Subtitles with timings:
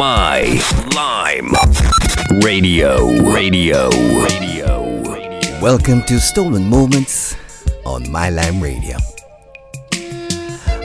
[0.00, 0.58] My
[0.96, 1.52] Lime
[2.42, 3.06] Radio.
[3.34, 3.90] Radio.
[4.24, 5.60] Radio.
[5.60, 7.36] Welcome to Stolen Moments
[7.84, 8.96] on My Lime Radio.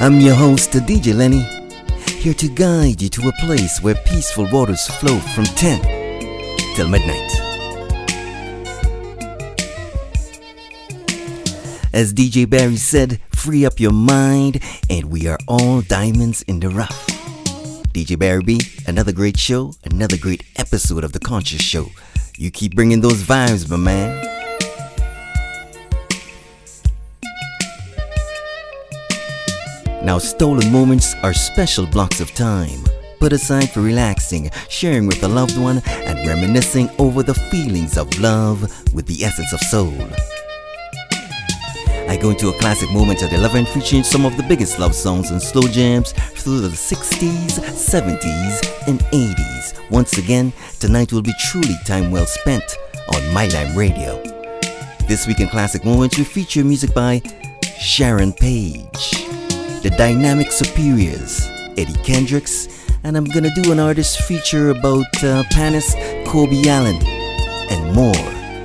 [0.01, 1.43] I'm your host, DJ Lenny,
[2.11, 5.79] here to guide you to a place where peaceful waters flow from 10
[6.75, 7.31] till midnight.
[11.93, 16.67] As DJ Barry said, free up your mind, and we are all diamonds in the
[16.67, 17.15] rough.
[17.95, 21.87] DJ Barry B, another great show, another great episode of The Conscious Show.
[22.35, 24.21] You keep bringing those vibes, my man.
[30.03, 32.83] Now, stolen moments are special blocks of time
[33.21, 38.19] put aside for relaxing, sharing with a loved one, and reminiscing over the feelings of
[38.19, 38.61] love
[38.93, 39.97] with the essence of soul.
[42.07, 45.31] I go into a classic moment at 11 featuring some of the biggest love songs
[45.31, 49.89] and slow jams through the 60s, 70s, and 80s.
[49.89, 52.63] Once again, tonight will be truly time well spent
[53.15, 54.21] on My Lime Radio.
[55.07, 57.23] This week in Classic Moments, we feature music by
[57.79, 59.11] Sharon Paige,
[59.81, 62.67] The Dynamic Superiors, Eddie Kendricks,
[63.03, 65.95] and I'm gonna do an artist feature about uh, Panis
[66.27, 67.03] Kobie Alleyne,
[67.71, 68.15] and more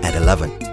[0.03, 0.70] at 11.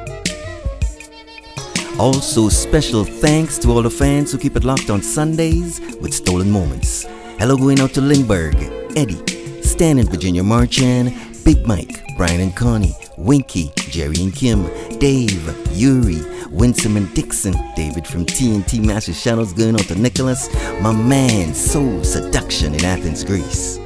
[2.00, 6.52] Also, special thanks to all the fans who keep it locked on Sundays with Stolen
[6.52, 7.08] Moments.
[7.40, 8.56] Hello going out to Lindbergh,
[8.96, 11.12] Eddie, Stan and Virginia Marchand,
[11.44, 14.68] Big Mike, Brian and Connie, Winky, Jerry and Kim,
[15.00, 20.94] Dave, Yuri, Winsome and Dixon, David from TNT Master Shadows going out to Nicholas, my
[20.94, 23.80] man Soul Seduction in Athens, Greece.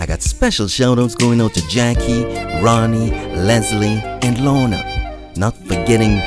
[0.00, 2.24] I got special shoutouts going out to Jackie,
[2.64, 5.06] Ronnie, Leslie, and Lorna.
[5.36, 6.20] Not forgetting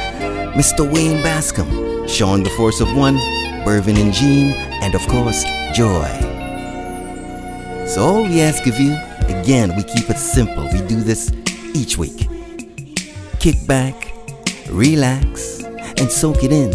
[0.54, 0.90] Mr.
[0.92, 1.70] Wayne Bascom,
[2.08, 3.16] Sean the Force of One,
[3.64, 4.52] Mervin and Jean,
[4.84, 5.44] and of course,
[5.74, 6.10] Joy.
[7.88, 8.94] So all we ask of you,
[9.28, 10.64] again, we keep it simple.
[10.74, 11.32] We do this
[11.74, 12.28] each week.
[13.40, 14.14] Kick back,
[14.70, 16.72] relax, and soak it in,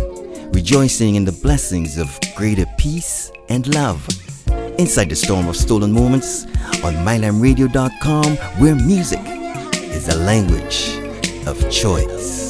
[0.53, 4.09] rejoicing in the blessings of greater peace and love.
[4.79, 6.45] Inside the storm of stolen moments
[6.83, 9.21] on mylimeradio.com, where music
[9.75, 10.99] is a language
[11.47, 12.46] of choice.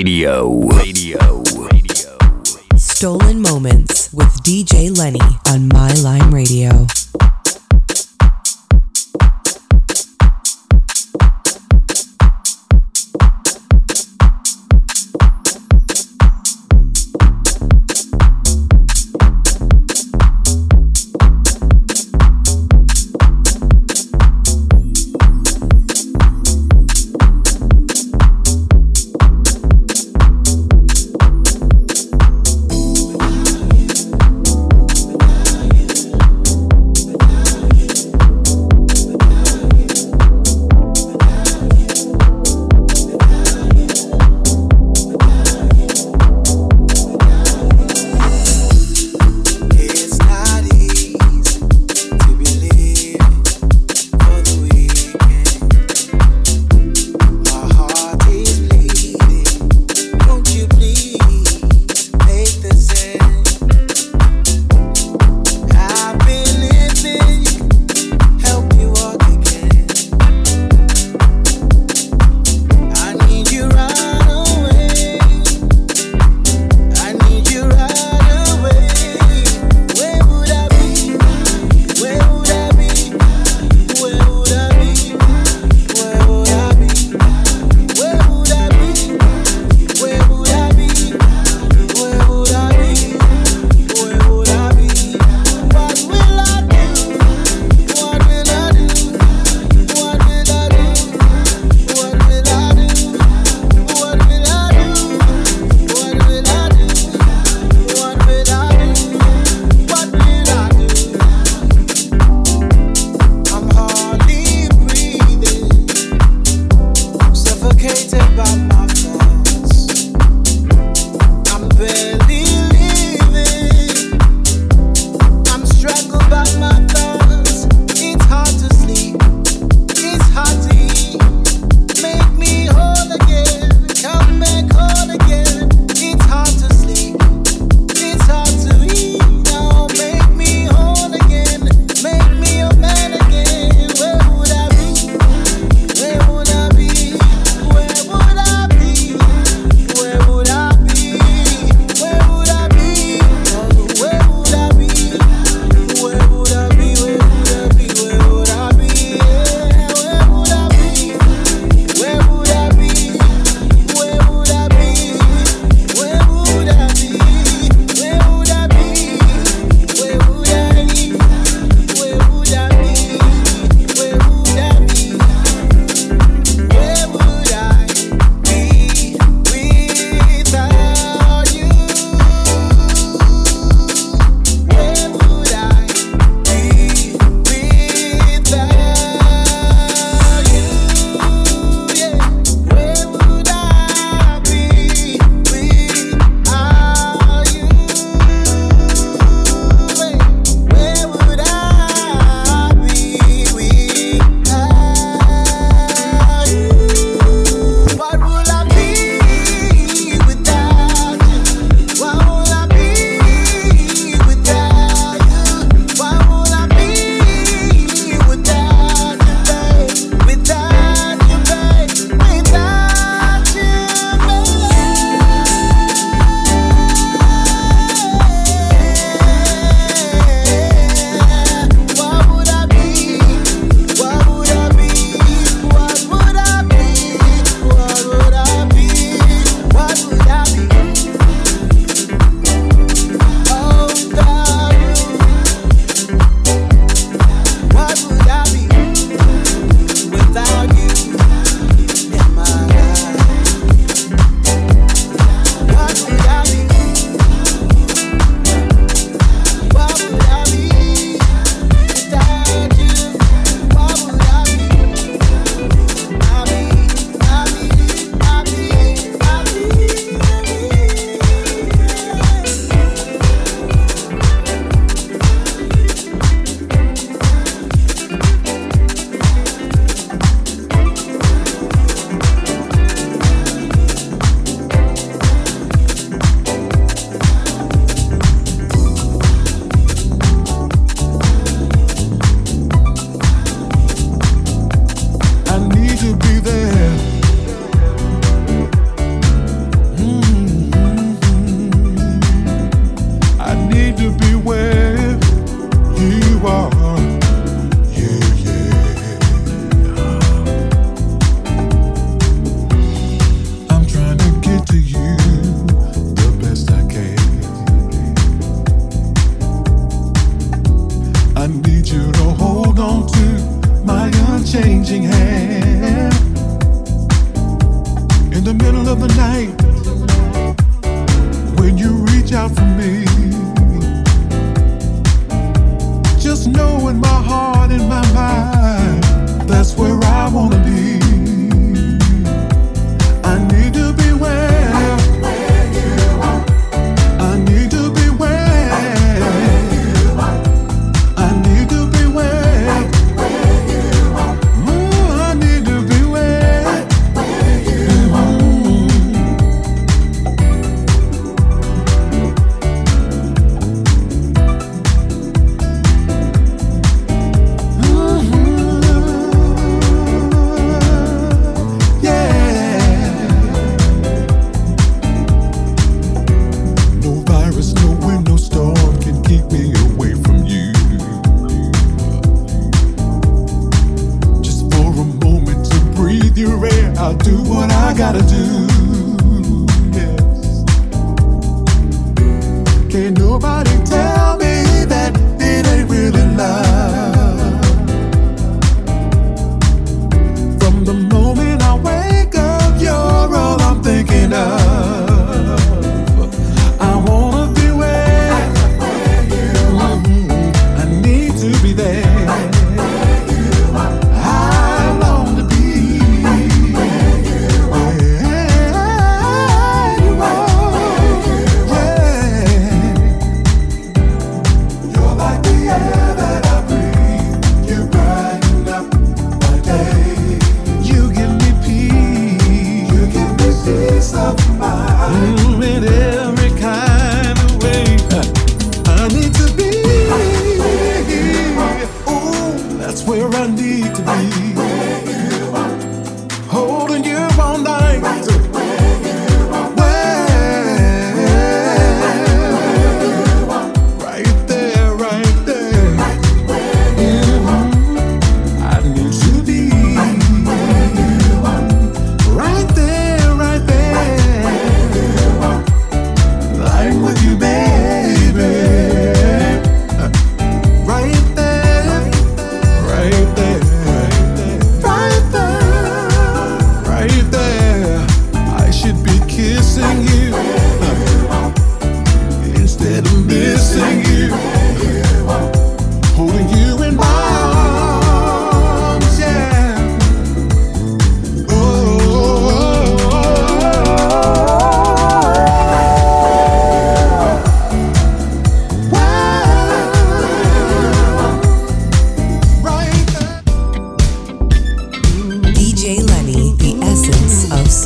[0.00, 0.59] Radio.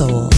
[0.01, 0.34] You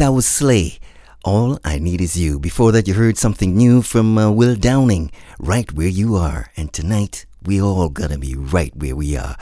[0.00, 0.78] that was Slay.
[1.24, 2.38] All I Need Is You.
[2.38, 6.50] Before that, you heard something new from uh, Will Downing, Right Where You Are.
[6.56, 9.36] And tonight, we all gonna be right where we are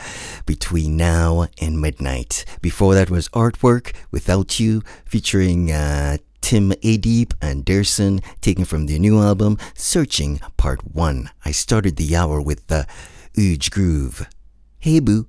[0.47, 2.45] between now and midnight.
[2.61, 8.99] Before that was Artwork Without You, featuring uh, Tim Adeep and Derson, taken from their
[8.99, 11.31] new album, Searching Part 1.
[11.45, 12.85] I started the hour with the
[13.35, 14.29] Euge Groove.
[14.81, 15.29] Hey Boo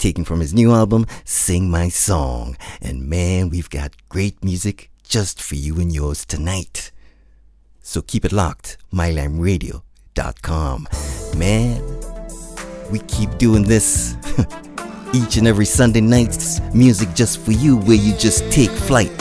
[0.00, 2.56] taken from his new album, Sing My Song.
[2.80, 6.90] And man, we've got great music just for you and yours tonight.
[7.82, 10.88] So keep it locked, mylimeradio.com.
[11.36, 11.82] Man,
[12.90, 14.16] we keep doing this
[15.12, 19.20] each and every Sunday night's music just for you, where you just take flight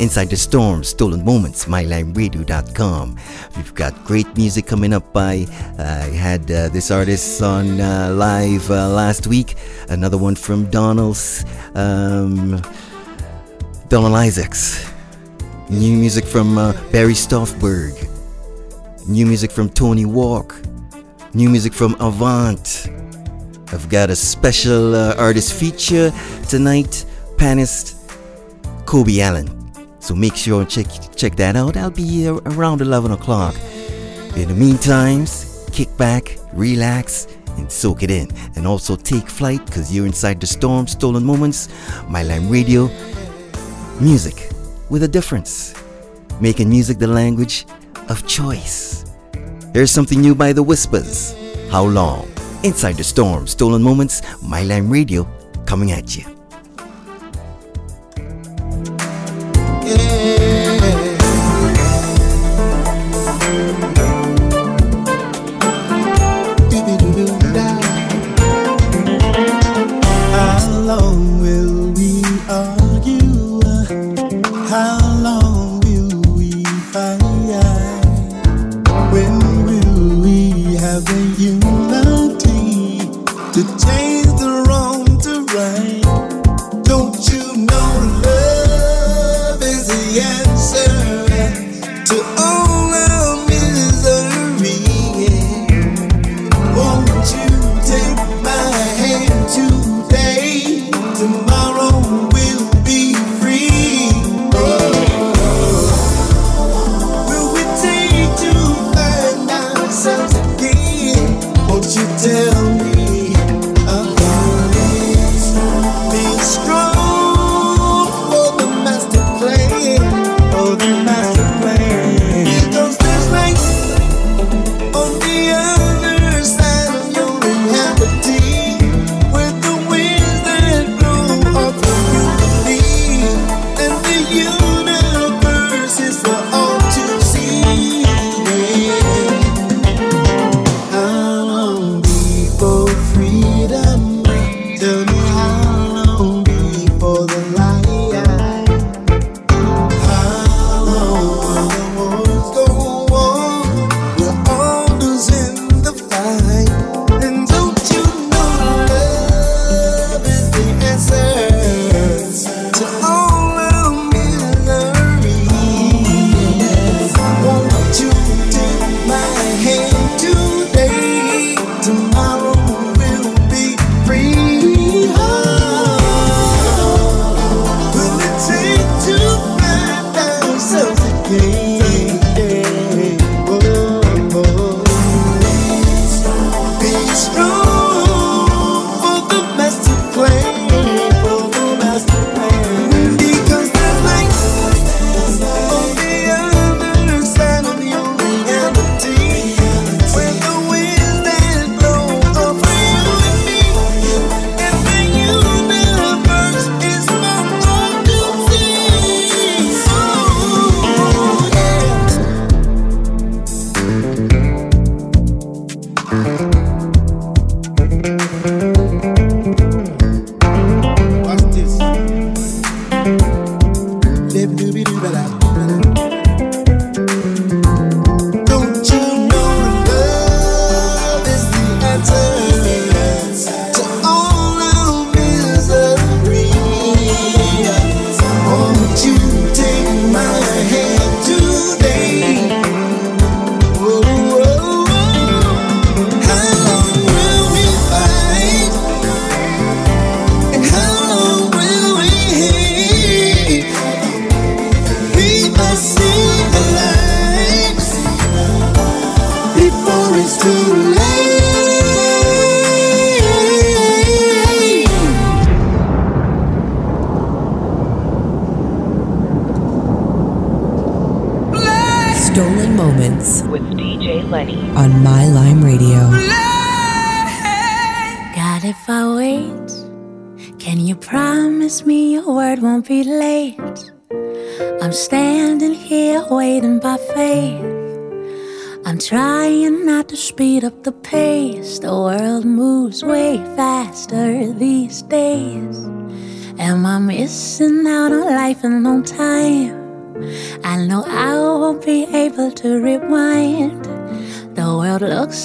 [0.00, 3.18] Inside the Storm, Stolen Moments, MyLimeRadio.com.
[3.54, 5.44] We've got great music coming up by,
[5.78, 9.56] I had uh, this artist on uh, live uh, last week.
[9.90, 12.62] Another one from Donnell's, um,
[13.88, 14.90] Donnell Isaacs.
[15.68, 18.08] New music from uh, Barry Stofberg.
[19.06, 20.58] New music from Tony Walk.
[21.34, 22.88] New music from Avant.
[23.70, 26.10] I've got a special uh, artist feature
[26.48, 27.04] tonight,
[27.36, 27.96] panist
[28.86, 29.59] Kobie Alleyne.
[30.00, 31.76] So make sure and check check that out.
[31.76, 33.54] I'll be here around 11 o'clock.
[34.36, 35.26] In the meantime,
[35.72, 37.26] kick back, relax,
[37.58, 38.28] and soak it in.
[38.56, 40.86] And also take flight because you're inside the storm.
[40.86, 41.68] Stolen Moments,
[42.08, 42.88] My Lime Radio,
[44.00, 44.50] music
[44.88, 45.74] with a difference.
[46.40, 47.66] Making music the language
[48.08, 49.04] of choice.
[49.72, 51.36] Here's something new by The Whispers.
[51.70, 52.28] How long?
[52.64, 55.28] Inside the Storm, Stolen Moments, My Lime Radio,
[55.66, 56.39] coming at you.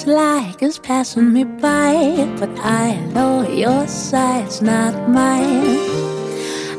[0.06, 5.80] Like it's passing me by, but I know your side's not mine.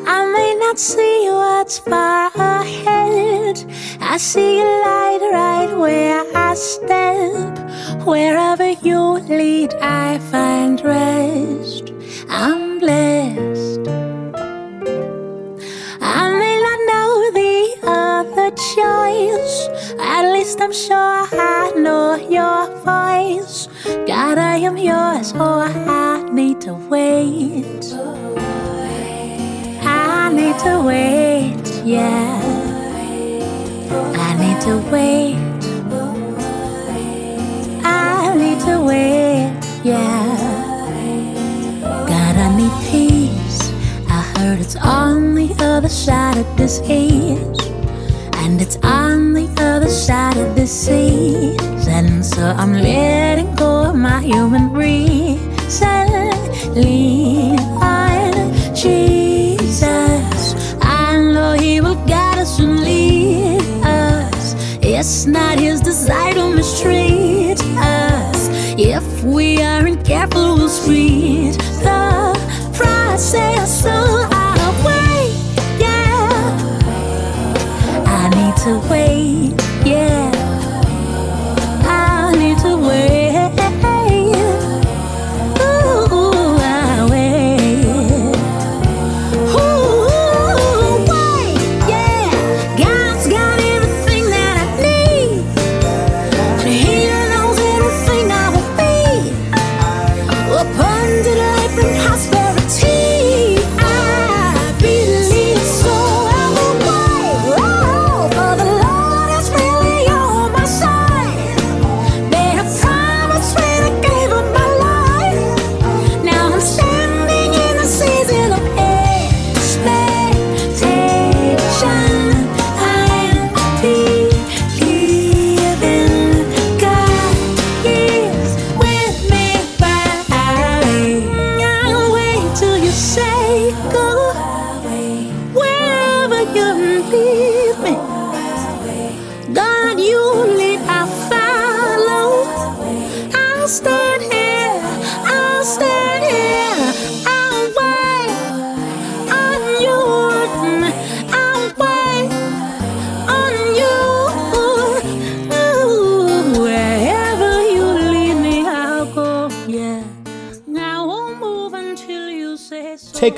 [0.07, 3.65] I may not see what's far ahead.
[3.99, 8.37] I see a light right where I step, where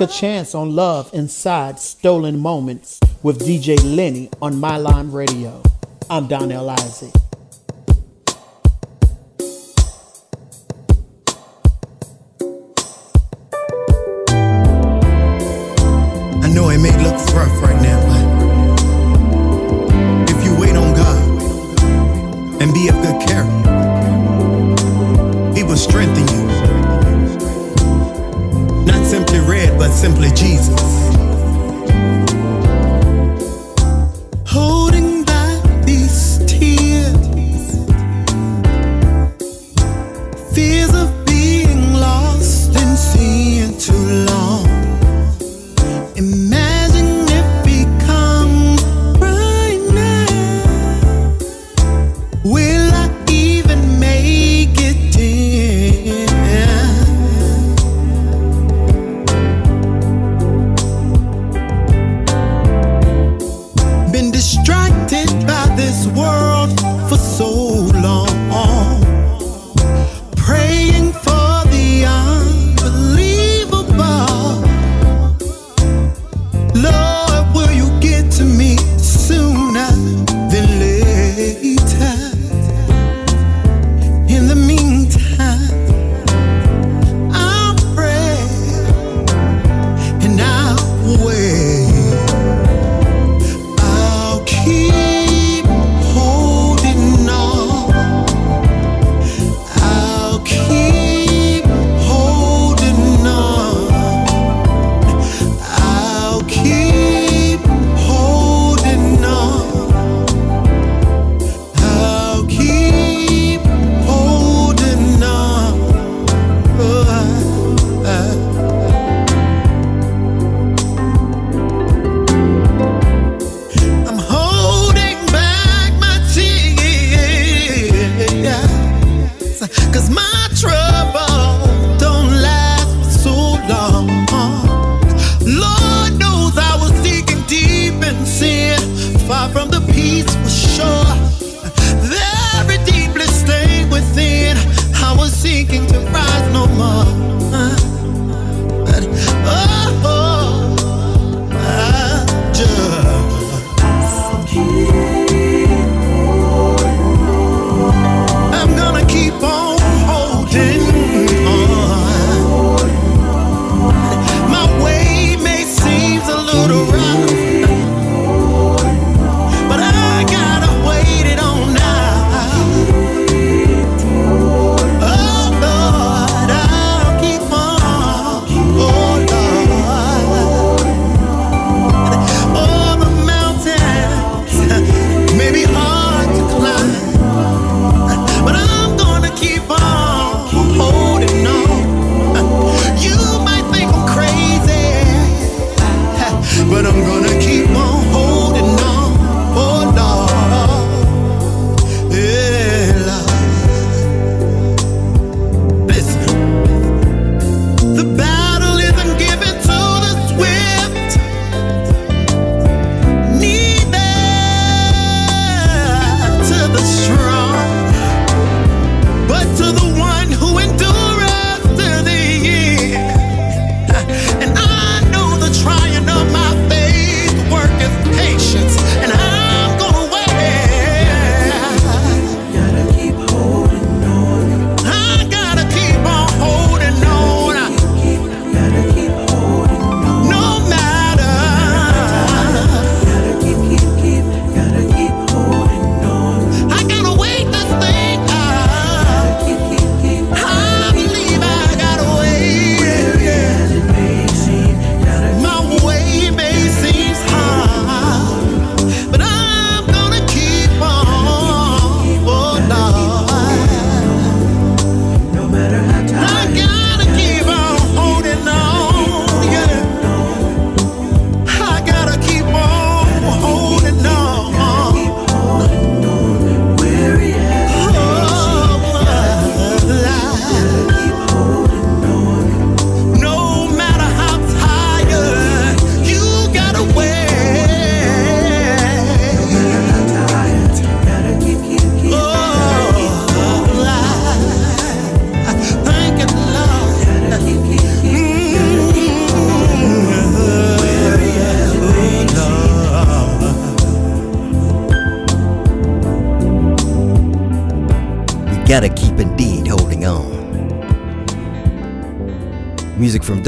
[0.10, 5.62] chance on love inside Stolen Moments with DJ Lenny on My Lime Radio.
[6.10, 7.19] I'm Donnell Isaac.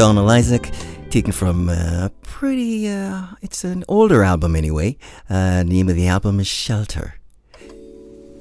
[0.02, 0.72] Donnell Isaac,
[1.12, 4.98] taken from a uh, pretty, uh, it's an older album anyway.
[5.30, 7.20] Uh, name of the album is Shelter.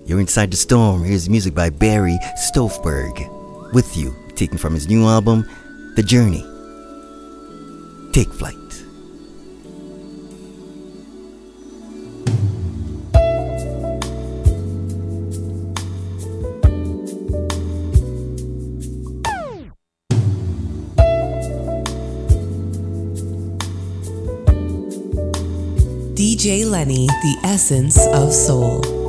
[0.06, 1.04] You're Inside the Storm.
[1.04, 2.18] Here's music by Barry
[2.50, 3.74] Stofberg.
[3.74, 5.46] With You, taken from his new album,
[5.96, 6.46] The Journey.
[8.14, 8.69] Take Flight.
[26.80, 28.99] Lenny, the essence of soul.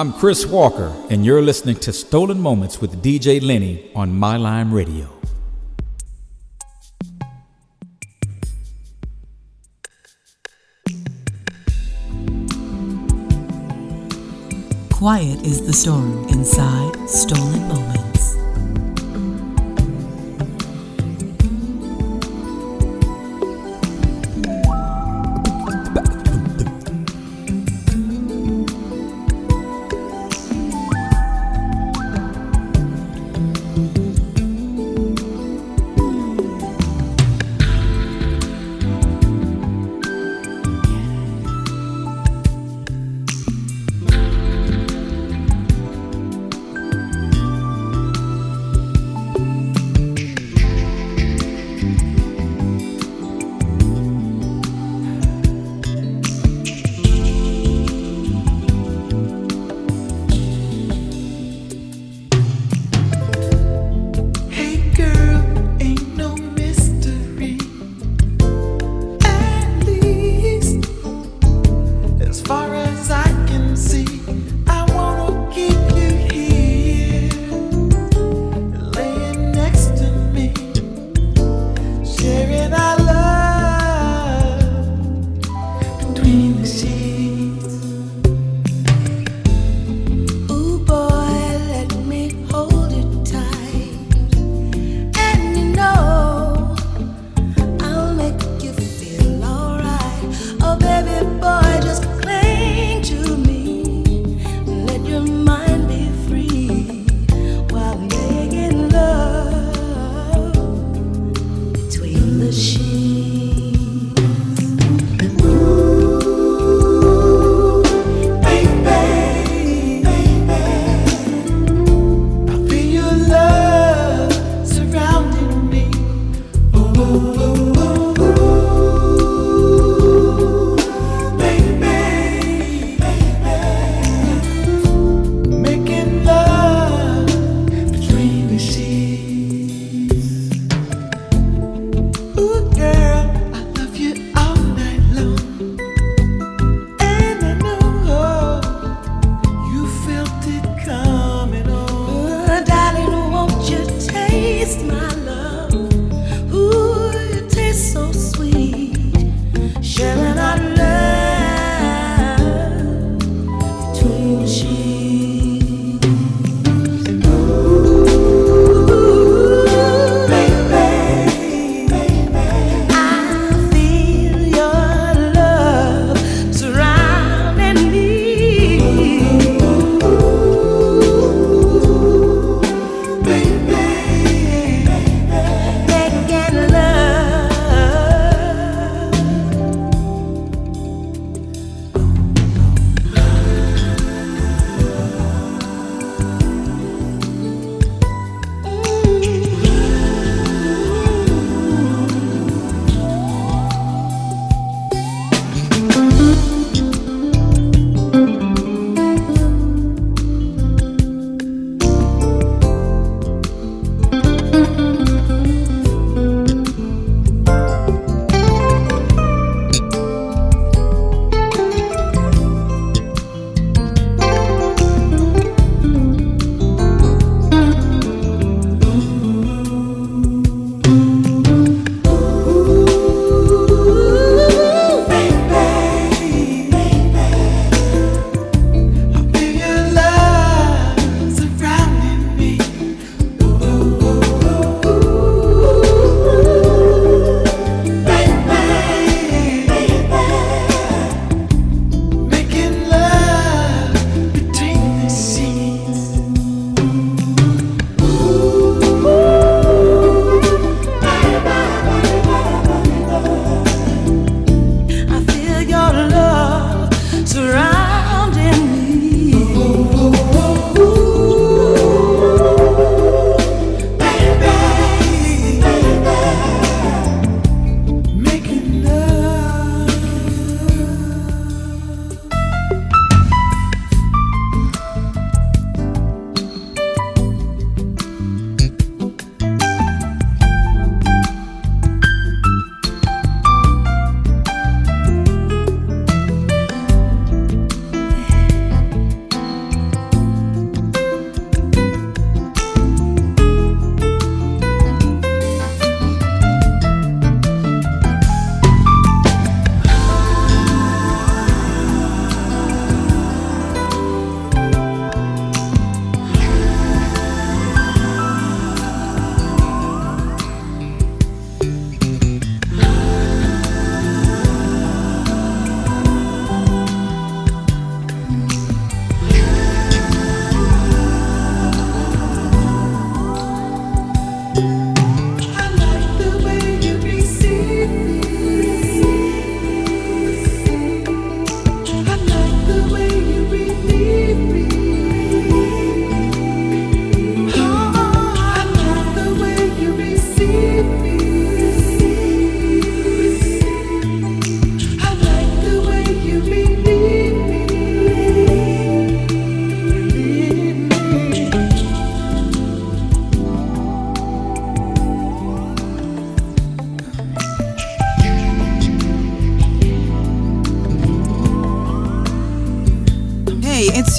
[0.00, 4.72] I'm Chris Walker, and you're listening to Stolen Moments with DJ Lenny on My Lime
[4.72, 5.10] Radio.
[14.90, 18.09] Quiet is the storm inside Stolen Moments.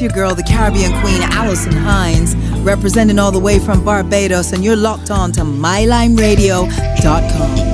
[0.01, 4.75] your girl, the Caribbean Queen, Alison Hinds, representing all the way from Barbados, and you're
[4.75, 7.70] locked on to MyLimeRadio.com.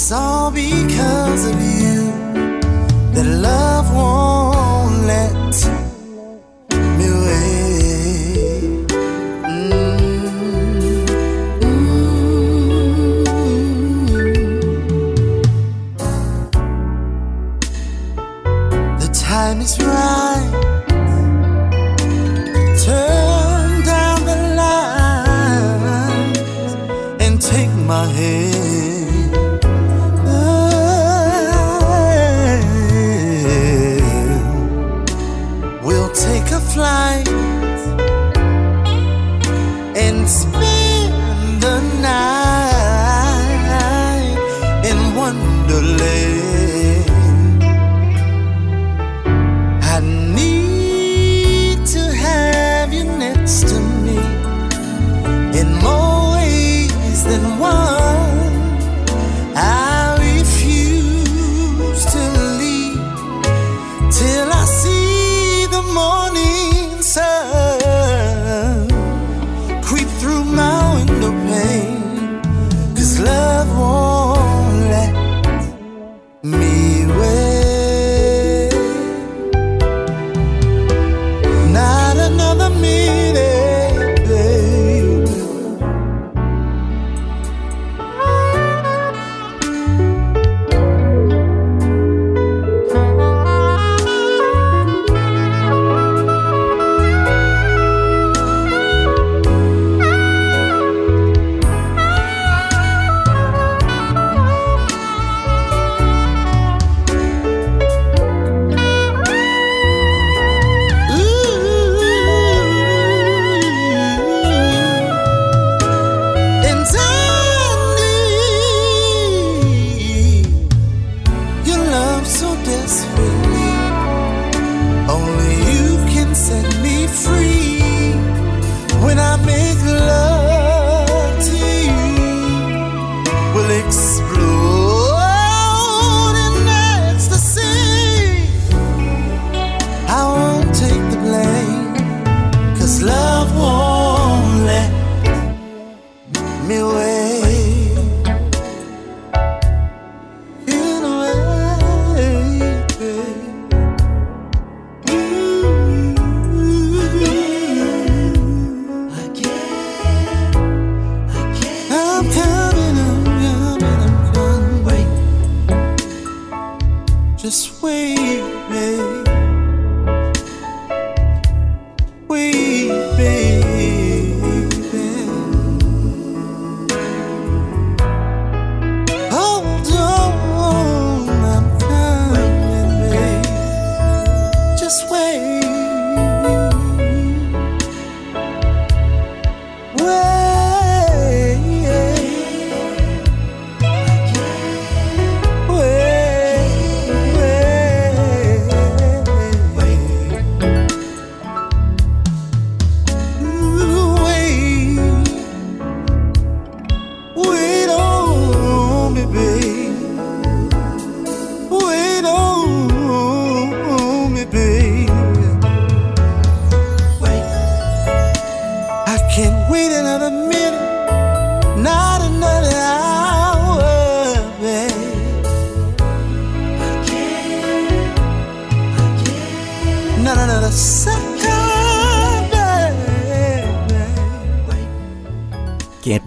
[0.00, 2.12] It's all because of you
[3.14, 4.17] that love won't.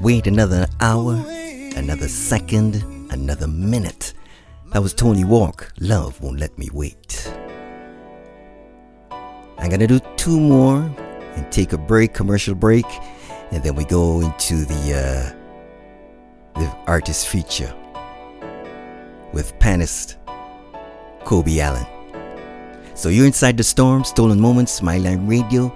[0.02, 1.14] Wait another hour,
[1.76, 4.16] another second, another minute.
[4.74, 5.72] That was Tony Walk.
[5.80, 7.32] Love won't let me wait.
[9.60, 10.78] I'm gonna do two more
[11.36, 12.86] and take a break, commercial break,
[13.52, 15.36] and then we go into the
[16.56, 17.72] uh, the artist feature
[19.34, 20.16] with Panist
[21.26, 21.86] Kobie Alleyne.
[22.96, 25.72] So you're inside the storm, stolen moments, My Lime Radio.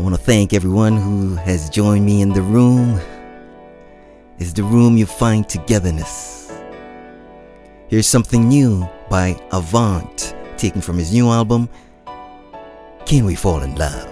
[0.00, 2.98] I want to thank everyone who has joined me in the room.
[4.38, 6.50] It's the room you find togetherness.
[7.88, 11.68] Here's something new by Avant, taken from his new album,
[13.04, 14.10] Can We Fall in Love?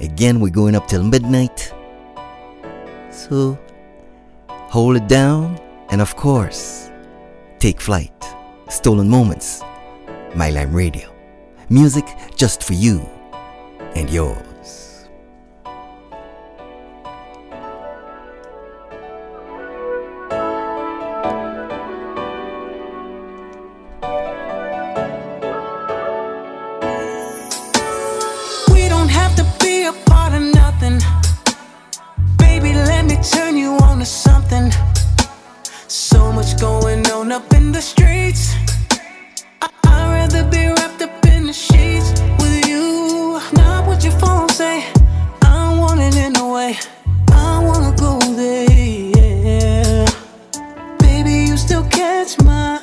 [0.00, 1.72] Again, we're going up till midnight.
[3.12, 3.56] So
[4.48, 6.90] hold it down, and of course,
[7.60, 8.12] take flight.
[8.68, 9.62] Stolen Moments,
[10.34, 11.14] My Lime Radio.
[11.68, 13.08] Music just for you
[13.94, 14.47] and yours.
[34.08, 34.72] something.
[35.86, 38.54] So much going on up in the streets.
[39.60, 43.40] I- would rather be wrapped up in the sheets with you.
[43.52, 44.84] Not what your phone say.
[45.42, 46.78] I don't want it in a way.
[47.32, 48.70] I wanna go there.
[48.70, 50.06] Yeah.
[50.98, 52.80] Baby, you still catch my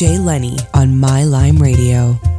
[0.00, 2.29] Jay Lenny on My Lime Radio.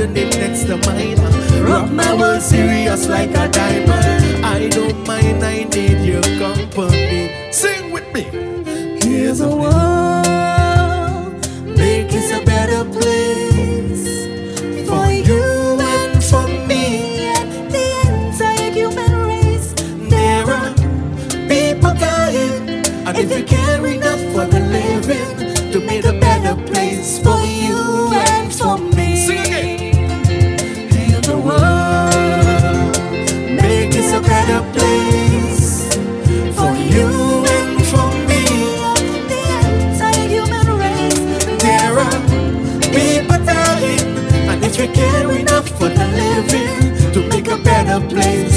[0.00, 1.18] unit next to mine.
[1.62, 4.44] Rock my world serious like a diamond.
[4.44, 7.52] I don't mind, I need your company.
[7.52, 8.22] Sing with me.
[9.02, 9.99] Here's a one.
[47.90, 48.49] a place.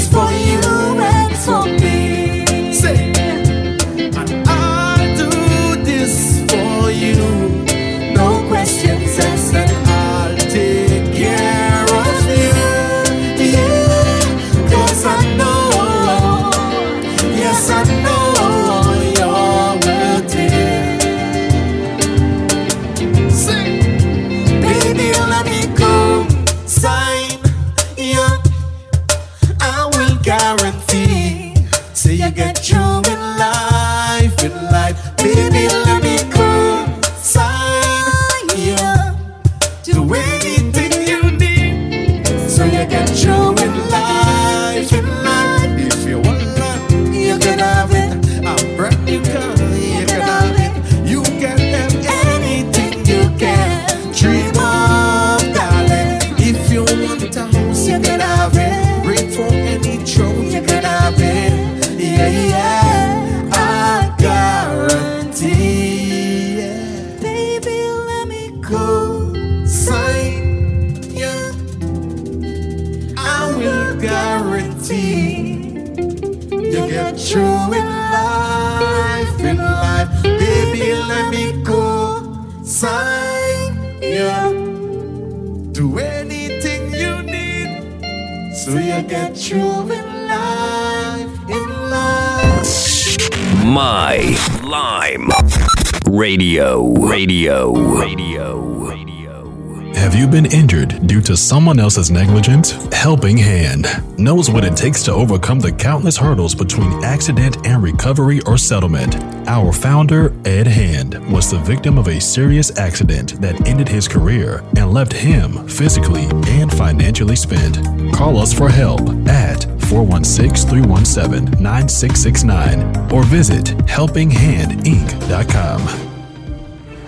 [101.34, 106.54] To someone else's negligent, Helping Hand knows what it takes to overcome the countless hurdles
[106.54, 109.16] between accident and recovery or settlement.
[109.48, 114.62] Our founder, Ed Hand, was the victim of a serious accident that ended his career
[114.76, 117.84] and left him physically and financially spent.
[118.14, 125.80] Call us for help at 416 317 9669 or visit helpinghandinc.com.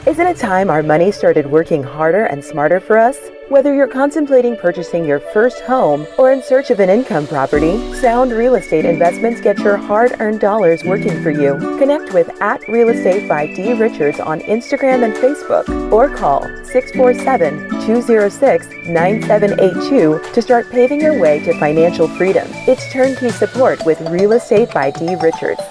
[0.09, 3.26] Isn't it time our money started working harder and smarter for us?
[3.49, 8.33] Whether you're contemplating purchasing your first home or in search of an income property, Sound
[8.33, 11.57] Real Estate Investments get your hard earned dollars working for you.
[11.79, 13.73] Connect with at Real Estate by D.
[13.75, 21.39] Richards on Instagram and Facebook or call 647 206 9782 to start paving your way
[21.45, 22.49] to financial freedom.
[22.67, 25.15] It's turnkey support with Real Estate by D.
[25.15, 25.63] Richards.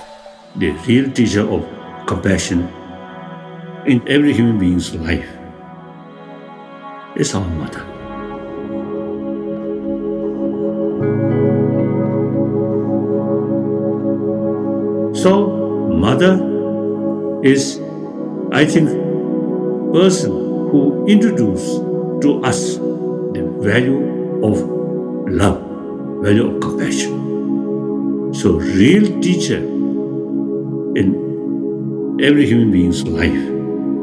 [0.55, 1.61] the real teacher of
[2.07, 2.69] compassion
[3.85, 5.27] in every human being's life
[7.15, 7.85] is our mother.
[15.15, 15.47] So,
[15.89, 16.33] mother
[17.43, 17.79] is,
[18.51, 18.89] I think,
[19.93, 21.81] person who introduced
[22.21, 24.59] to us the value of
[25.29, 25.61] love,
[26.21, 28.33] value of compassion.
[28.33, 29.57] So, real teacher
[30.95, 33.45] in every human being's life,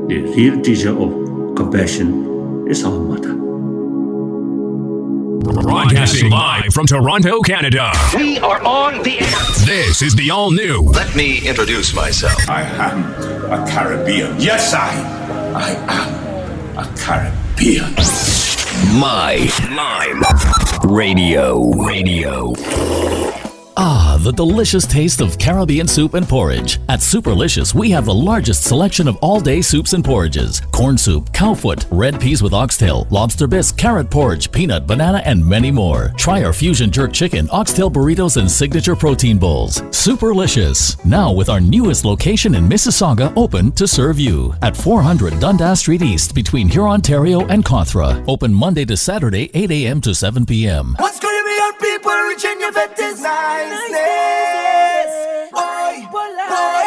[0.08, 2.31] the real teacher of compassion
[2.72, 3.34] is our mother.
[5.62, 7.92] Broadcasting live from Toronto, Canada.
[8.16, 9.66] We are on the air.
[9.66, 10.80] This is the all new.
[10.80, 12.48] Let me introduce myself.
[12.48, 13.04] I am
[13.52, 14.40] a Caribbean.
[14.40, 14.88] Yes, I.
[15.54, 17.94] I am a Caribbean.
[18.98, 19.36] My
[19.70, 20.22] Lime
[20.90, 21.70] Radio.
[21.72, 22.54] Radio.
[23.76, 26.78] Ah, the delicious taste of Caribbean soup and porridge.
[26.88, 31.32] At Superlicious, we have the largest selection of all day soups and porridges corn soup,
[31.32, 36.12] cowfoot, red peas with oxtail, lobster bisque, carrot porridge, peanut, banana, and many more.
[36.16, 39.80] Try our fusion jerk chicken, oxtail burritos, and signature protein bowls.
[39.90, 41.04] Superlicious.
[41.04, 46.02] Now with our newest location in Mississauga open to serve you at 400 Dundas Street
[46.02, 48.24] East between Hurontario, and Cawthra.
[48.28, 50.00] Open Monday to Saturday, 8 a.m.
[50.00, 50.94] to 7 p.m.
[50.98, 53.92] What's Caribbean people reaching your fifties niceness?
[53.92, 54.11] Eh?
[55.54, 56.22] Oi, boy.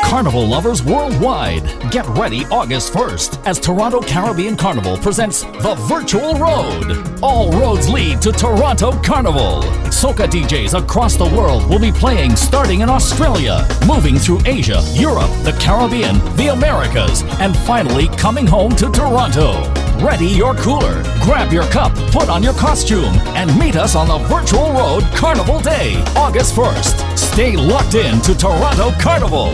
[0.03, 7.19] Carnival lovers worldwide, get ready August 1st as Toronto Caribbean Carnival presents The Virtual Road.
[7.21, 9.61] All roads lead to Toronto Carnival.
[9.91, 15.31] Soca DJs across the world will be playing starting in Australia, moving through Asia, Europe,
[15.43, 19.84] the Caribbean, the Americas, and finally coming home to Toronto.
[19.99, 24.17] Ready your cooler, grab your cup, put on your costume, and meet us on the
[24.27, 27.17] Virtual Road Carnival Day, August 1st.
[27.17, 29.51] Stay locked in to Toronto Carnival.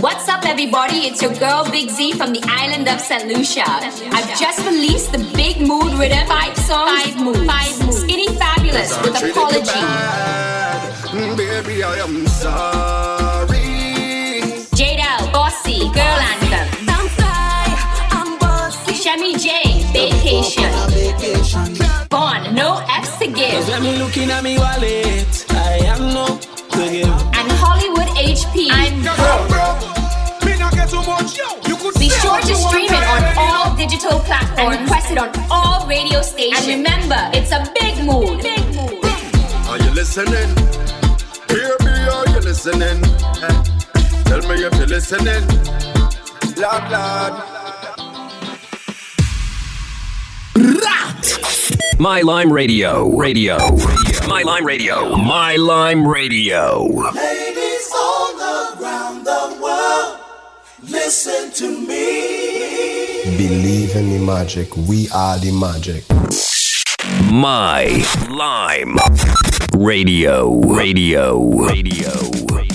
[0.00, 1.06] What's up, everybody?
[1.06, 3.26] It's your girl Big Z from the island of St.
[3.26, 3.62] Lucia.
[3.64, 8.00] I've just released the Big Mood Rhythm five songs, five moves, five moves.
[8.02, 9.70] Skinny Fabulous with Apology.
[11.36, 13.58] Baby, I am sorry.
[14.74, 16.47] Jadel, Bossy, Girl Anthem.
[19.38, 20.64] J, Vacation.
[22.08, 23.68] Gone, no F's to give.
[23.68, 25.46] Let me looking at me wallet.
[25.50, 27.06] I am no to give.
[27.06, 28.66] And Hollywood HP.
[28.68, 29.00] I'm
[29.46, 29.98] broke.
[32.00, 36.20] Be sure to stream it on all digital platforms and request it on all radio
[36.20, 36.66] stations.
[36.66, 38.42] And remember, it's a big mood.
[38.42, 39.04] Big mood.
[39.68, 40.52] Are you listening?
[41.46, 43.00] Baby, are you listening?
[44.24, 45.46] Tell me if you're listening.
[46.56, 47.57] Lord, Lord.
[52.00, 53.16] My Lime Radio.
[53.16, 53.58] Radio.
[54.26, 55.16] My Lime Radio.
[55.16, 56.82] My Lime Radio.
[56.84, 60.18] Ladies all around the world,
[60.82, 63.36] listen to me.
[63.36, 64.76] Believe in the magic.
[64.76, 66.04] We are the magic.
[67.32, 68.96] My Lime
[69.74, 70.58] Radio.
[70.60, 71.44] Radio.
[71.44, 72.10] Radio.
[72.10, 72.67] That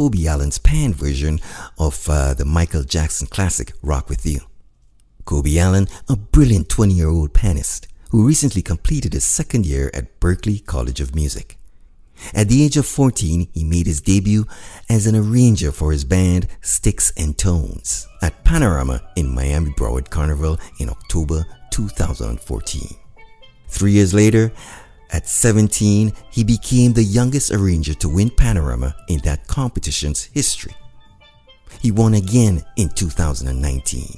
[0.00, 1.40] Kobie Alleyne's pan version
[1.78, 4.40] of uh, the Michael Jackson classic Rock With You.
[5.26, 10.18] Kobie Alleyne, a brilliant 20 year old pianist who recently completed his second year at
[10.18, 11.58] Berklee College of Music.
[12.32, 14.46] At the age of 14, he made his debut
[14.88, 20.58] as an arranger for his band Sticks and Tones at Panorama in Miami Broward Carnival
[20.78, 22.88] in October 2014.
[23.68, 24.50] Three years later,
[25.12, 30.74] at 17, he became the youngest arranger to win Panorama in that competition's history.
[31.80, 34.14] He won again in 2019.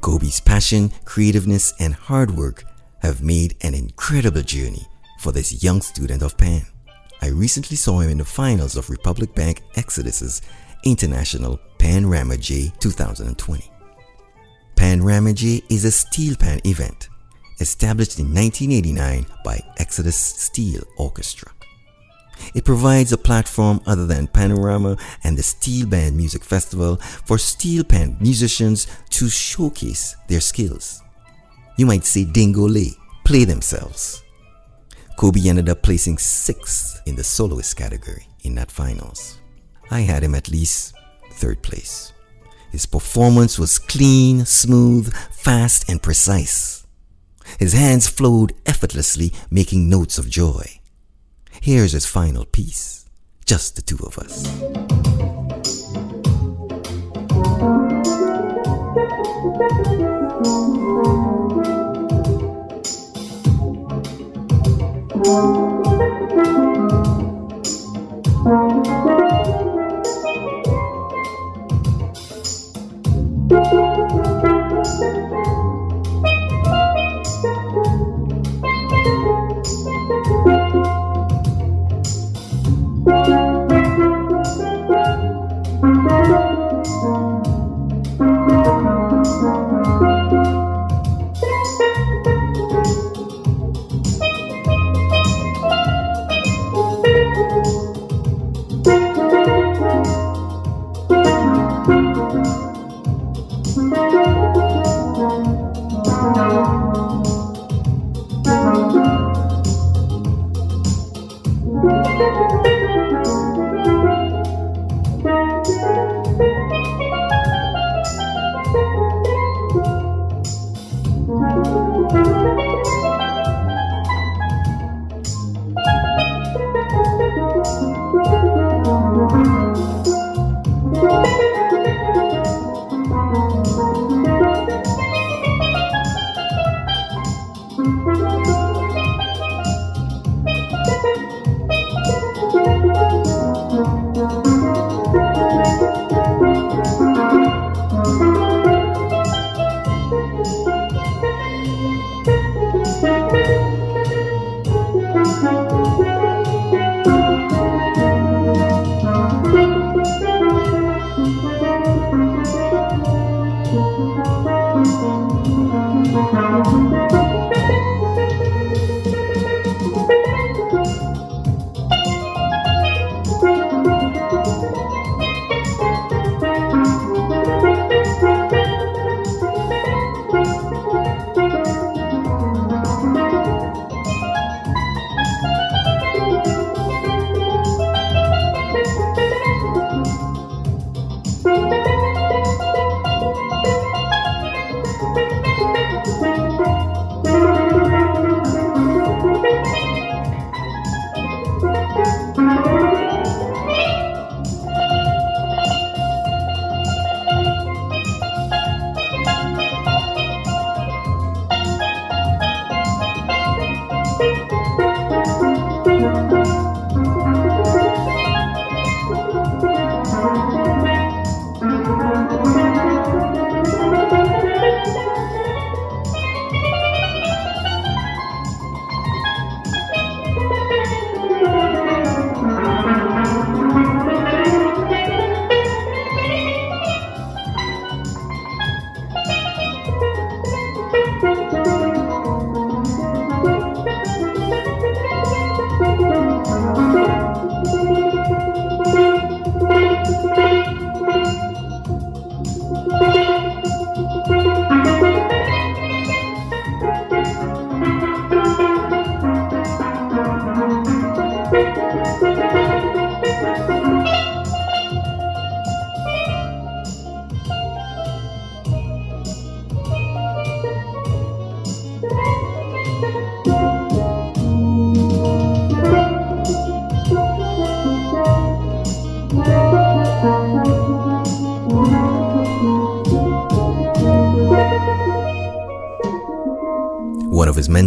[0.00, 2.64] Kobie's passion, creativeness, and hard work
[3.00, 4.86] have made an incredible journey
[5.18, 6.66] for this young student of Pan.
[7.20, 10.42] I recently saw him in the finals of Republic Bank Exodus's
[10.84, 13.70] International Pan Ramajay 2020.
[14.74, 17.08] Pan Ramajay is a steel pan event
[17.60, 21.52] established in 1989 by Exodus Steel Orchestra.
[22.54, 27.84] It provides a platform other than Panorama and the Steel Band Music Festival for steel
[27.84, 31.02] pan musicians to showcase their skills.
[31.78, 34.22] You might say Dingole, play themselves.
[35.16, 39.38] Kobie ended up placing sixth in the soloist category in that finals.
[39.90, 40.94] I had him at least
[41.32, 42.12] third place.
[42.70, 46.81] His performance was clean, smooth, fast, and precise.
[47.58, 50.80] His hands flowed effortlessly, making notes of joy.
[51.60, 53.06] Here's his final piece,
[53.44, 54.48] just the two of us.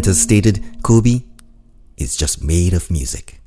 [0.08, 1.24] Of stated, Kobie
[1.98, 3.42] is just made of music.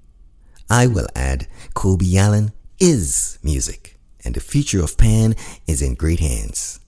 [0.69, 5.37] I will add, Kobie Alleyne is music, and the future of Pan
[5.69, 6.81] is in great hands.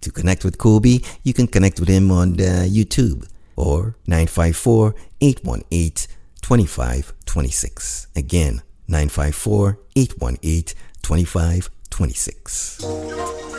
[0.00, 6.06] To connect with Kobie, you can connect with him on uh, YouTube or 954 818
[6.40, 8.06] 2526.
[8.16, 13.55] Again, 954 818 2526.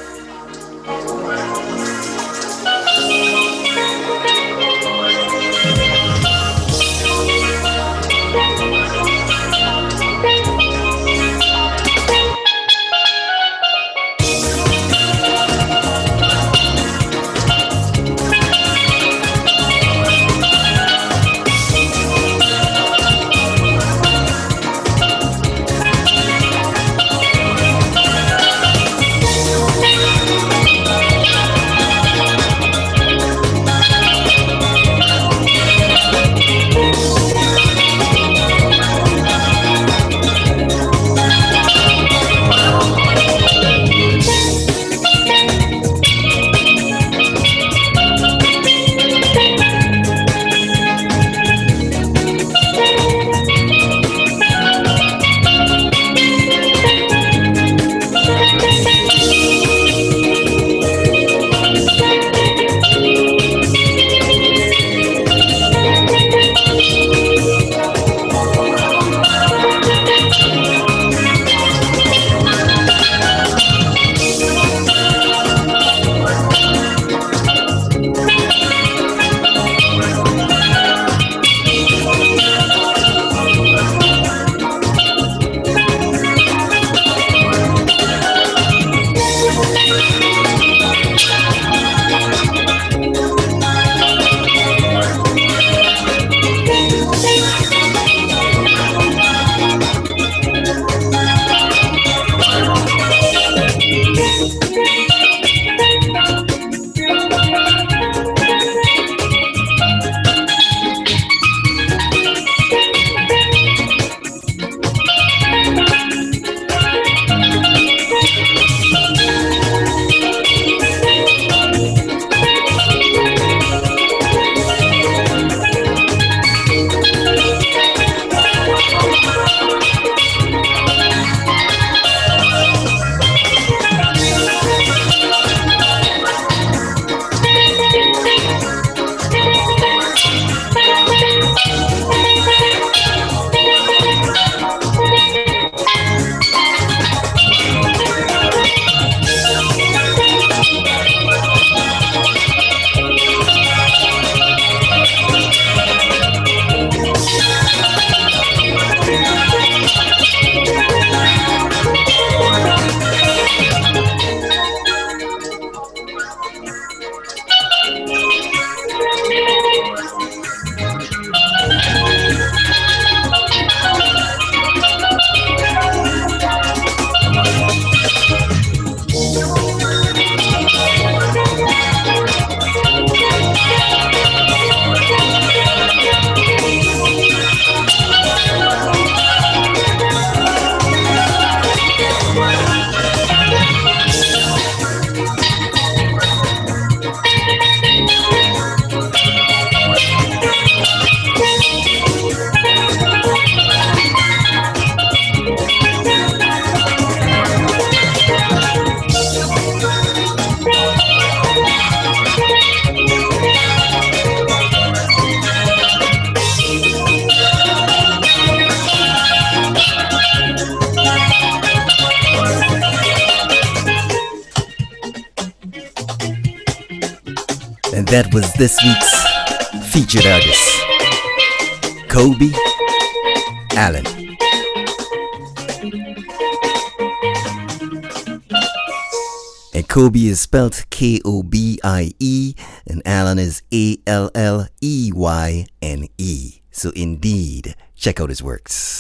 [239.98, 242.54] Kobie is spelled K O B I E,
[242.86, 246.60] and Alleyne is A L L E Y N E.
[246.70, 248.97] So, indeed, check out his works.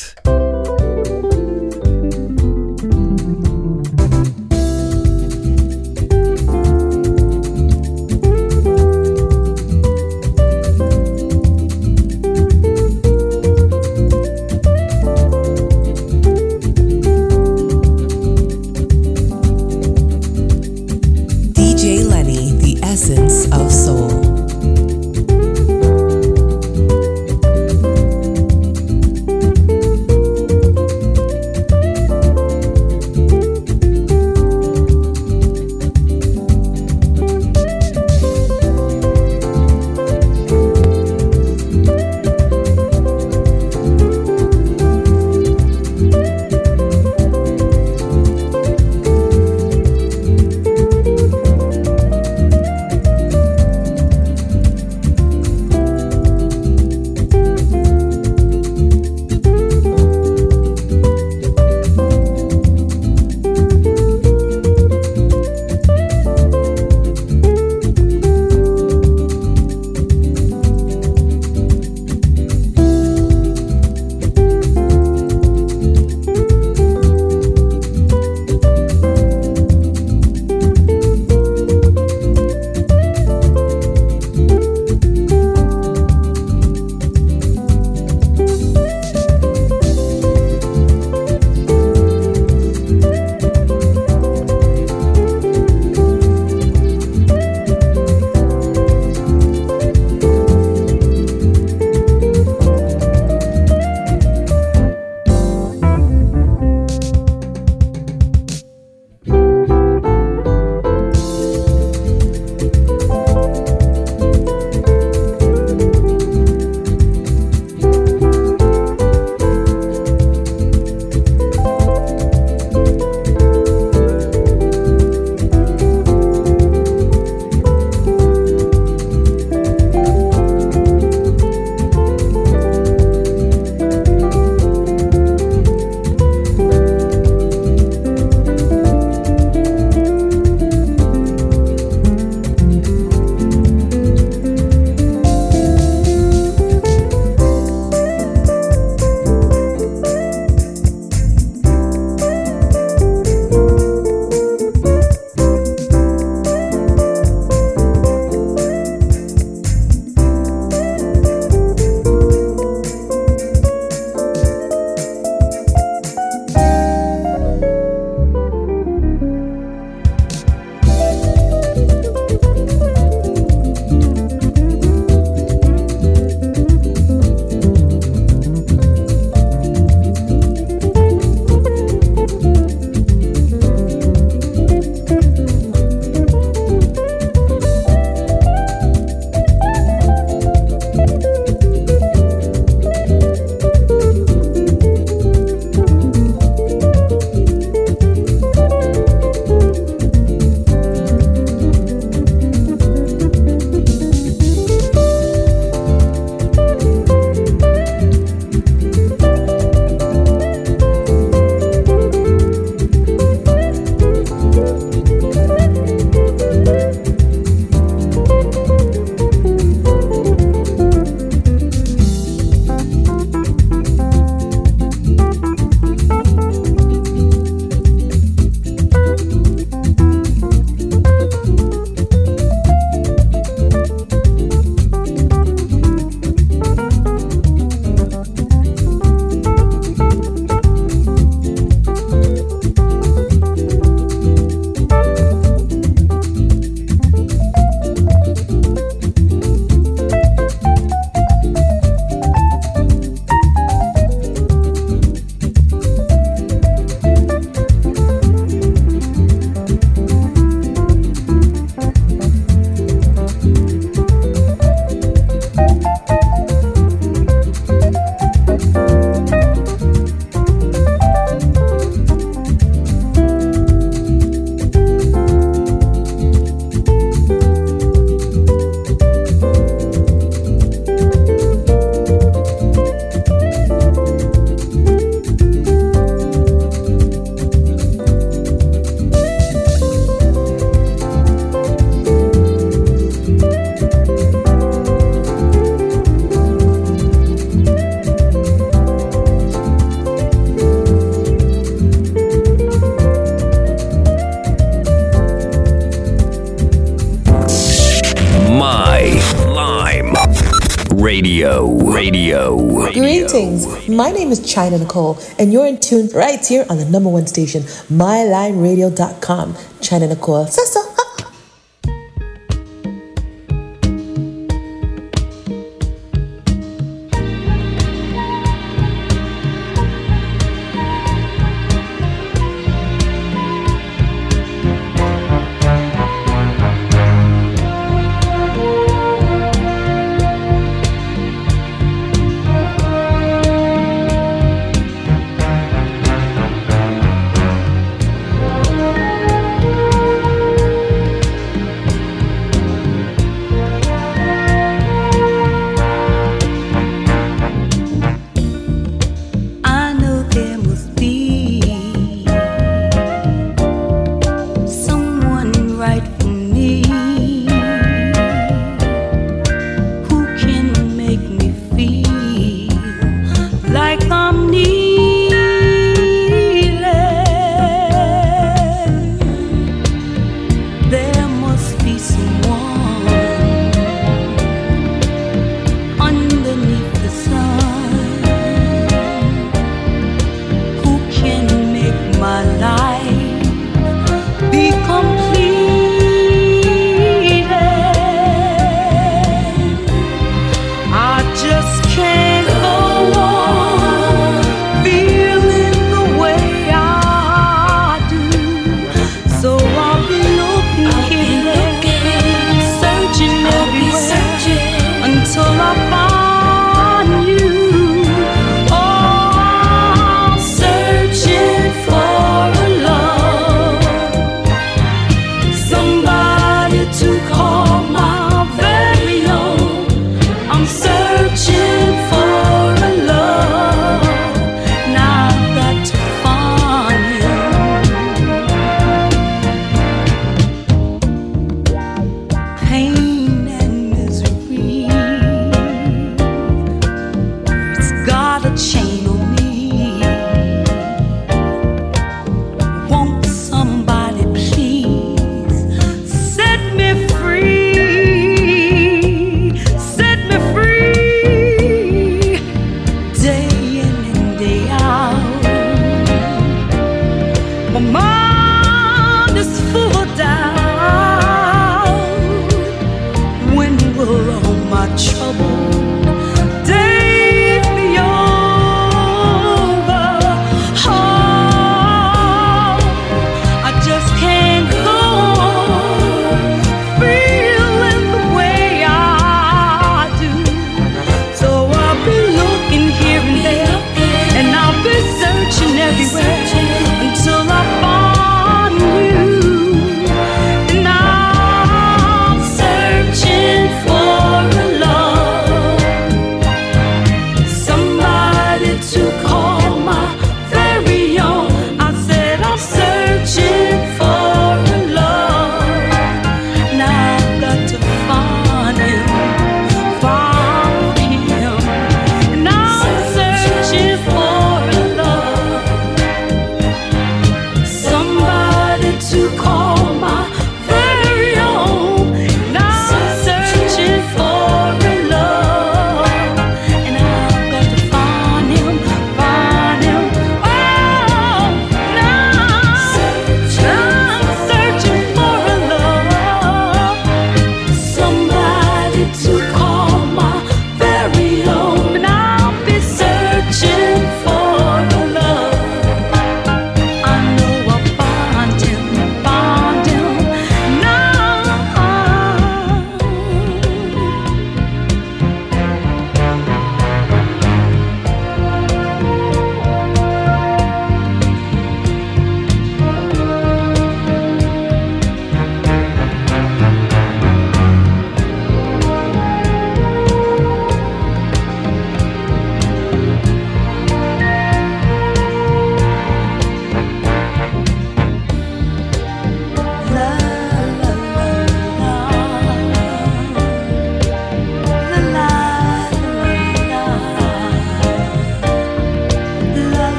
[312.38, 312.92] Radio.
[312.94, 313.90] Greetings.
[313.90, 317.26] My name is China Nicole, and you're in tune right here on the number one
[317.26, 319.56] station, MyLimeRadio.com.
[319.82, 320.46] China Nicole.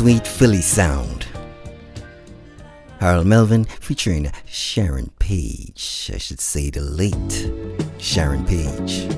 [0.00, 1.26] Sweet Philly sound.
[3.00, 6.10] Harold Melvin featuring Sharon Paige.
[6.14, 7.52] I should say the late
[7.98, 9.12] Sharon Paige.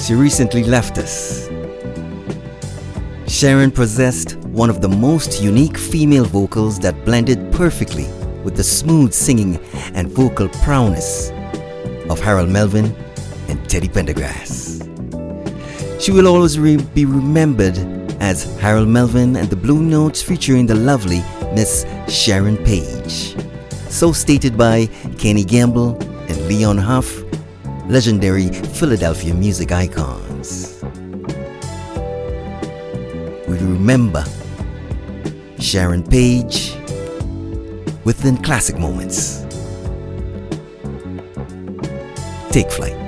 [0.00, 1.48] She recently left us.
[3.26, 8.06] Sharon possessed one of the most unique female vocals that blended perfectly
[8.44, 9.56] with the smooth singing
[9.94, 11.32] and vocal prowess
[12.08, 12.94] of Harold Melvin
[13.48, 14.69] and Teddy Pendergrass.
[16.00, 17.76] She will always re- be remembered
[18.20, 21.22] as Harold Melvin and the Blue Notes featuring the lovely
[21.54, 23.36] Miss Sharon Paige.
[23.90, 24.86] So stated by
[25.18, 27.22] Kenny Gamble and Leon Huff,
[27.86, 30.82] legendary Philadelphia music icons.
[33.46, 34.24] We remember
[35.58, 36.76] Sharon Paige
[38.04, 39.44] within classic moments.
[42.50, 42.99] Take flight.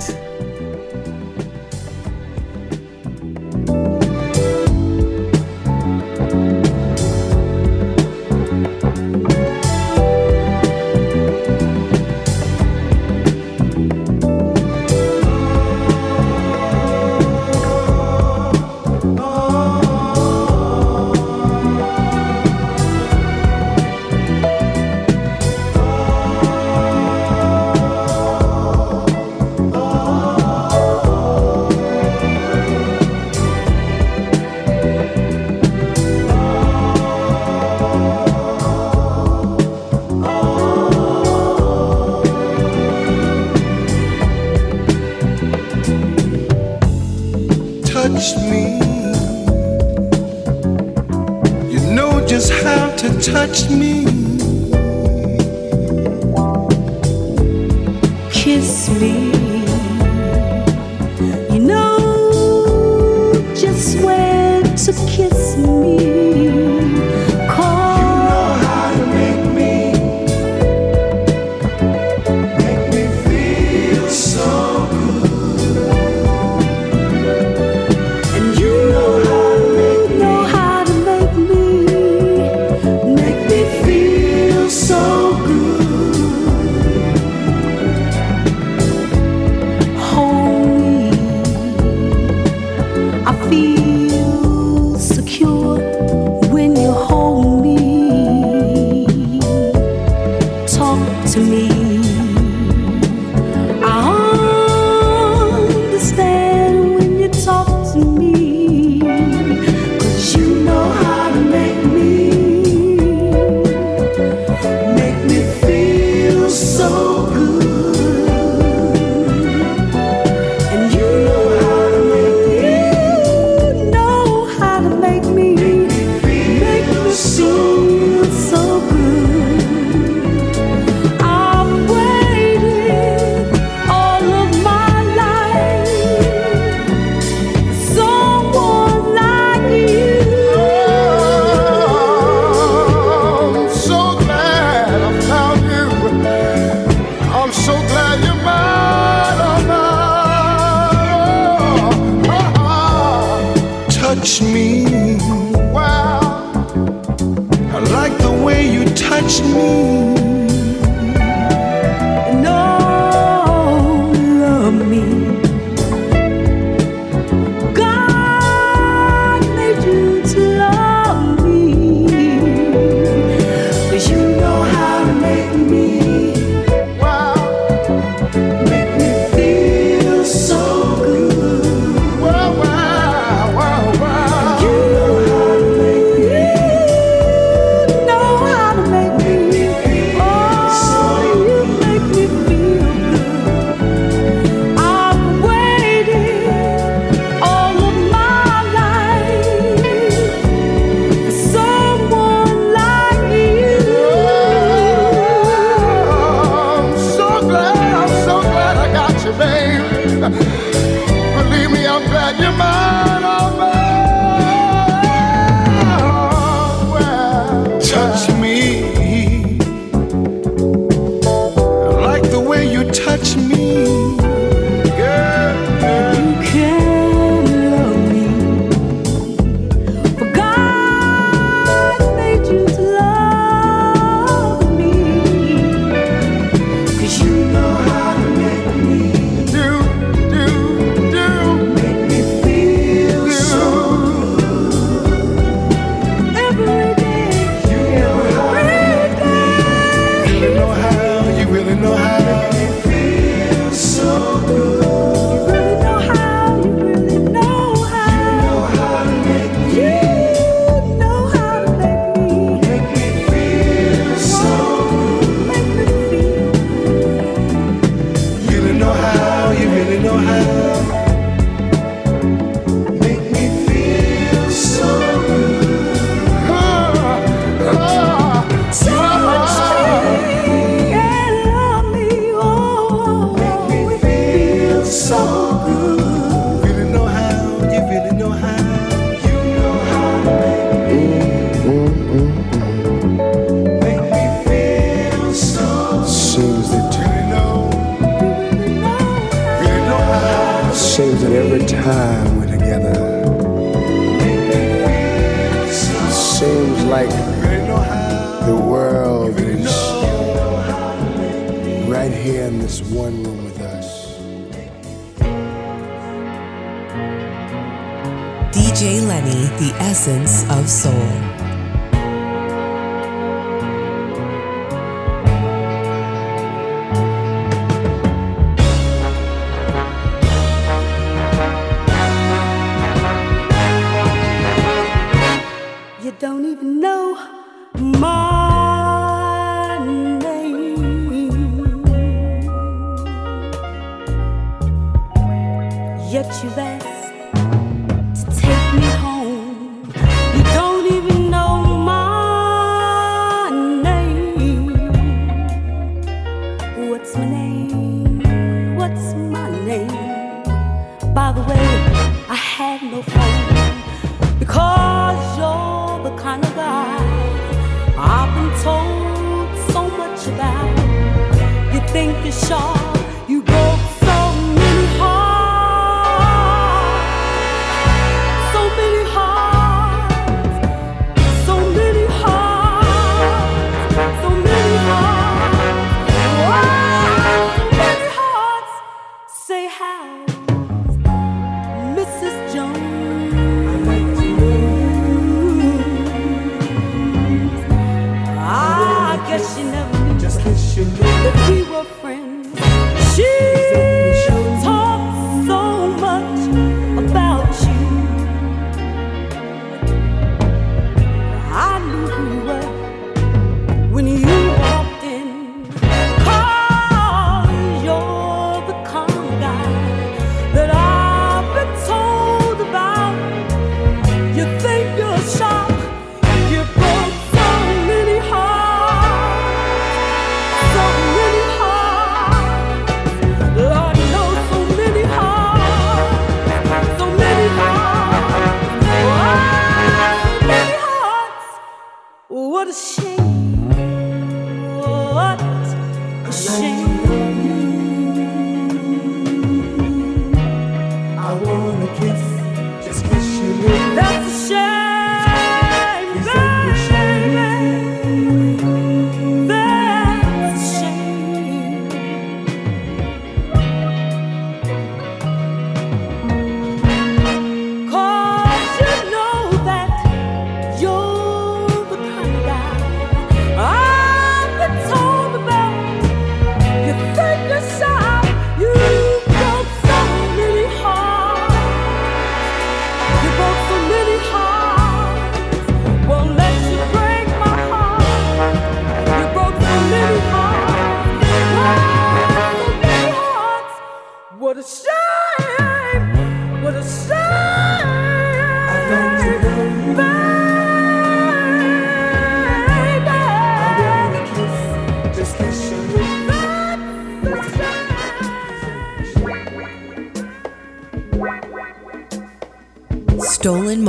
[154.22, 154.71] Touch me.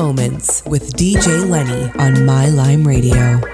[0.04, 3.53] Moments with DJ Lenny on My Lime Radio.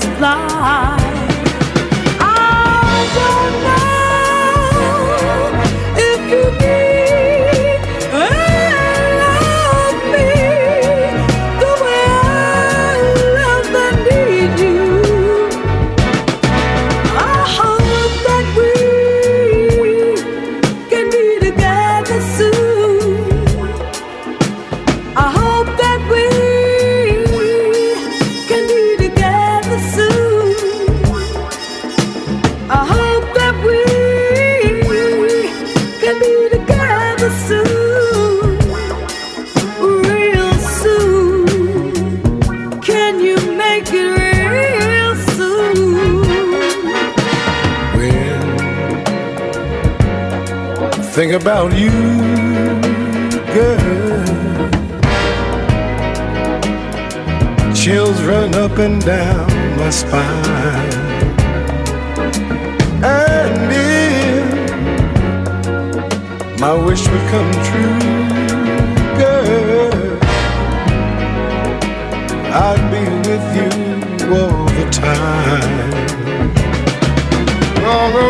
[0.00, 1.03] butterfly.
[51.34, 51.90] About you,
[53.52, 54.24] girl.
[57.74, 59.46] Chills run up and down
[59.76, 60.92] my spine.
[63.02, 64.60] And if
[66.60, 67.98] my wish would come true,
[69.18, 70.18] girl,
[72.66, 73.70] I'd be with you
[74.36, 75.92] all the time.
[77.84, 78.26] On the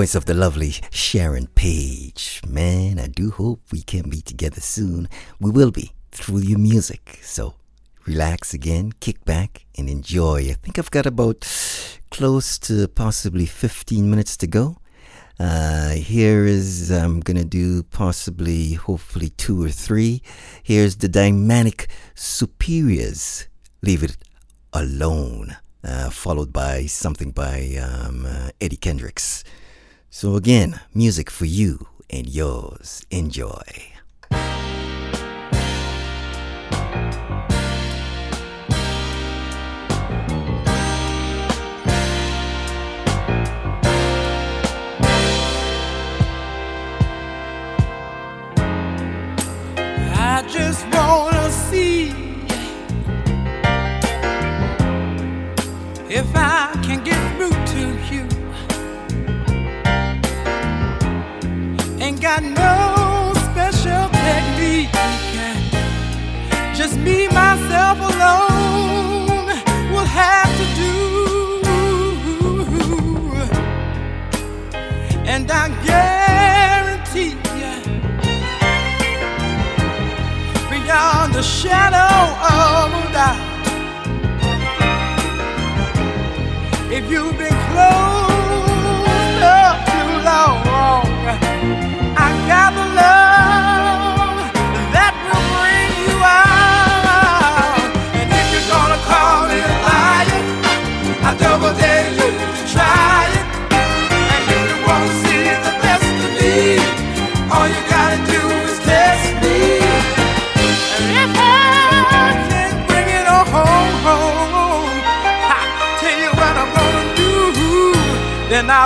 [0.00, 2.40] voice of the lovely Sharon Paige.
[2.48, 5.08] Man, I do hope we can be together soon.
[5.38, 7.20] We will be through your music.
[7.22, 7.54] So
[8.04, 10.50] relax again, kick back, and enjoy.
[10.50, 11.46] I think I've got about
[12.10, 14.78] close to possibly 15 minutes to go.
[15.38, 20.22] Uh, here is, I'm gonna do possibly, hopefully, two or three.
[20.64, 23.46] Here's the Dynamic Superiors.
[23.80, 24.16] Leave it
[24.72, 25.56] alone.
[25.84, 29.44] Uh, followed by something by um, uh, Eddie Kendricks.
[30.16, 33.04] So, again, music for you and yours.
[33.10, 33.64] Enjoy.
[50.14, 52.10] I just wanna see
[56.08, 56.63] if I
[62.04, 64.90] Ain't got no special technique.
[66.76, 69.46] Just me, myself alone
[69.90, 70.92] will have to do.
[75.24, 77.74] And I guarantee you
[80.68, 82.16] beyond the shadow
[82.60, 83.42] of a doubt.
[86.92, 88.23] If you've been closed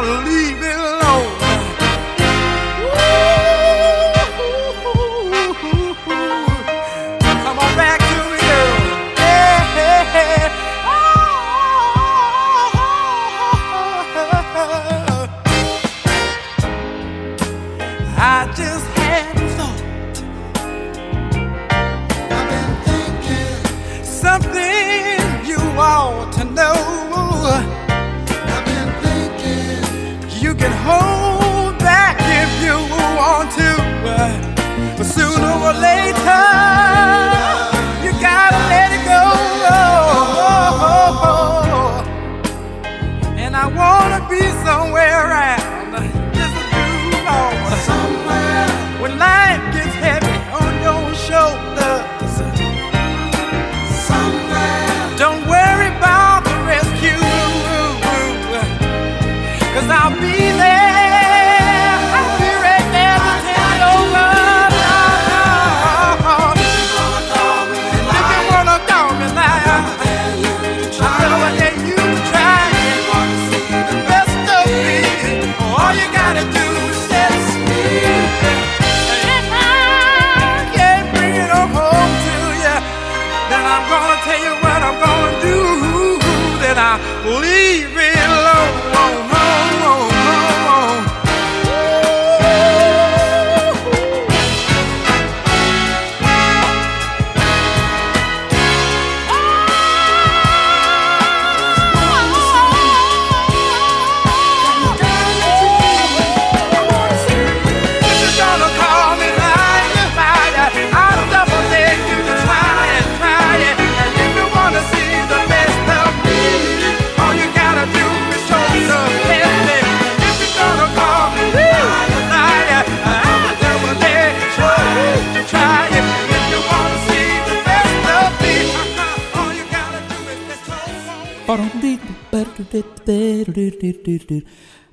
[0.05, 0.38] then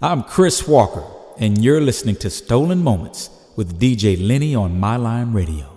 [0.02, 1.04] I'm Chris Walker,
[1.38, 5.75] and you're listening to Stolen Moments with DJ Lenny on My Lime Radio.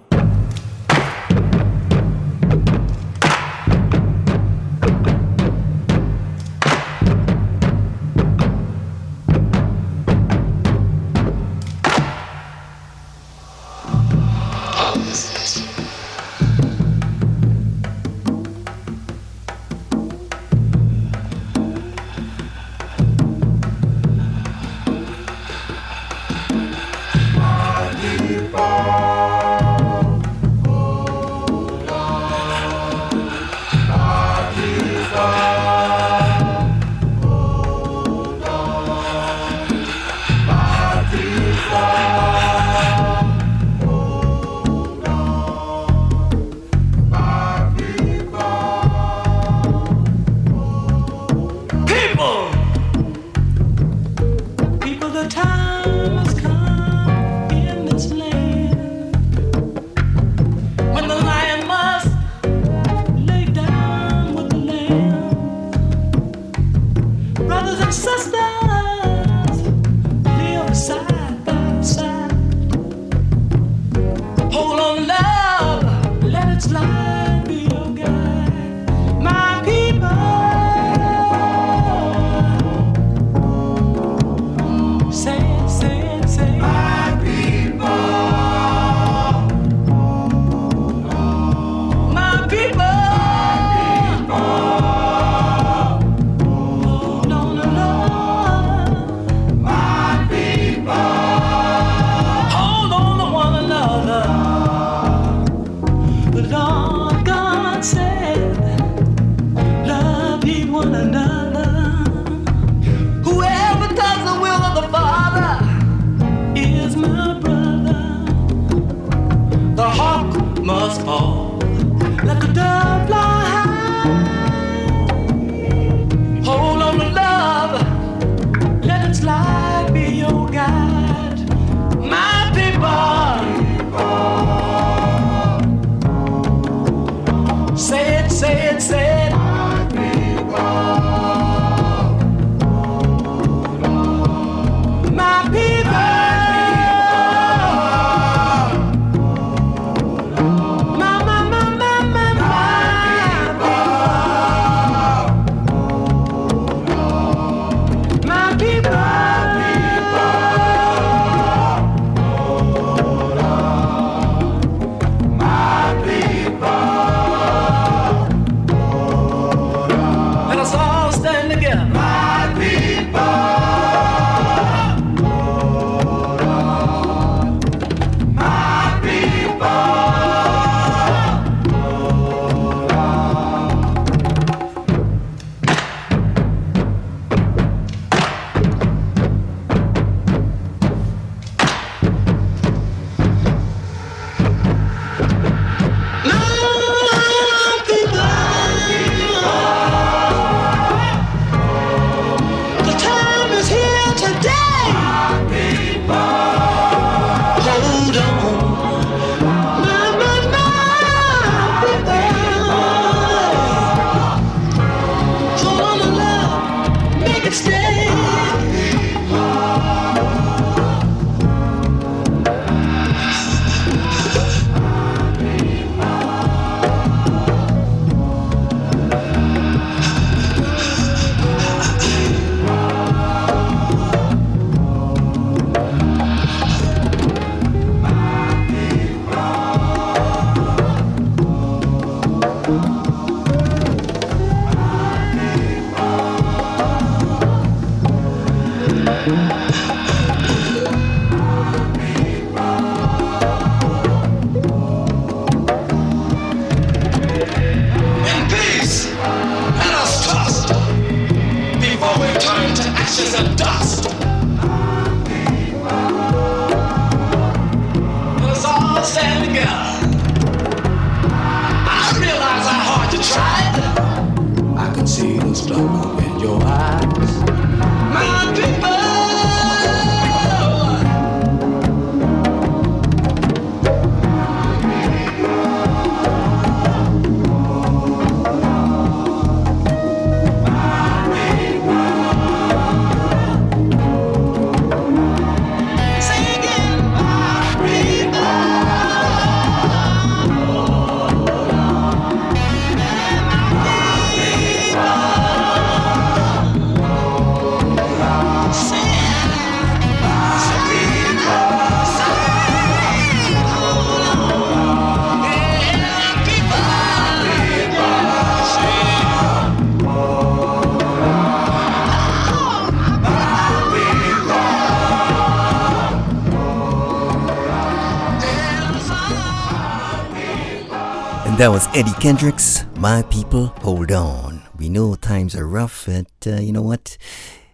[331.68, 332.86] That was Eddie Kendricks.
[332.96, 334.62] My people, hold on.
[334.78, 337.18] We know times are rough, but uh, you know what?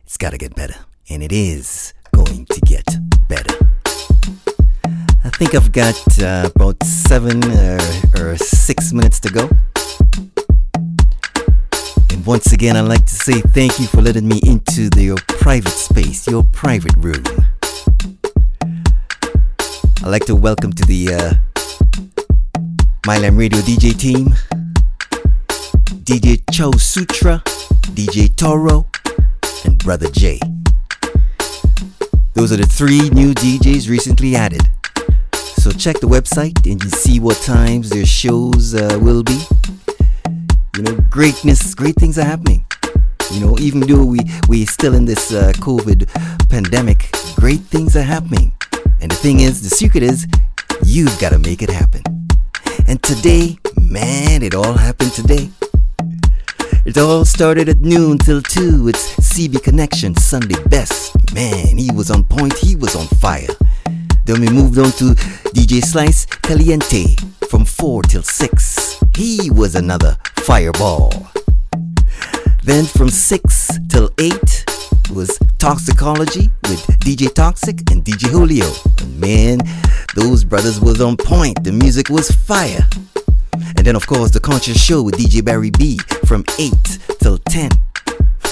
[0.03, 0.75] It's got to get better.
[1.09, 2.85] And it is going to get
[3.29, 3.55] better.
[5.23, 7.79] I think I've got uh, about seven or,
[8.19, 9.49] or six minutes to go.
[12.11, 15.19] And once again, I'd like to say thank you for letting me into the, your
[15.29, 17.23] private space, your private room.
[20.03, 21.44] I'd like to welcome to the uh,
[23.07, 24.35] My Lime Radio DJ team
[26.05, 27.43] DJ Cho Sutra,
[27.93, 28.87] DJ Toro,
[29.67, 30.41] and Brother J.
[32.33, 34.63] Those are the three new DJs recently added.
[35.35, 39.39] So check the website and you see what times their shows uh, will be.
[40.79, 42.65] You know, greatness, great things are happening.
[43.33, 46.09] You know, even though we we still in this uh, COVID
[46.49, 48.53] pandemic, great things are happening.
[49.03, 50.27] And the thing is, the secret is,
[50.83, 52.24] you've got to make it happen.
[52.89, 55.51] And today, man, it all happened today.
[56.85, 58.89] It all started at noon till 2.
[58.89, 61.15] It's CB Connection, Sunday best.
[61.35, 63.49] Man, he was on point, he was on fire.
[64.27, 65.15] Then we moved on to
[65.55, 67.17] DJ Slice Caliente
[67.49, 69.01] from 4 till 6.
[69.17, 71.13] He was another fireball.
[72.63, 74.65] Then from 6 till 8
[75.11, 78.71] was Toxicology with DJ Toxic and DJ Julio.
[79.01, 79.59] And man,
[80.15, 81.65] those brothers was on point.
[81.65, 82.87] The music was fire.
[83.77, 86.73] And then of course the conscious show with DJ Barry B from 8
[87.21, 87.71] till 10.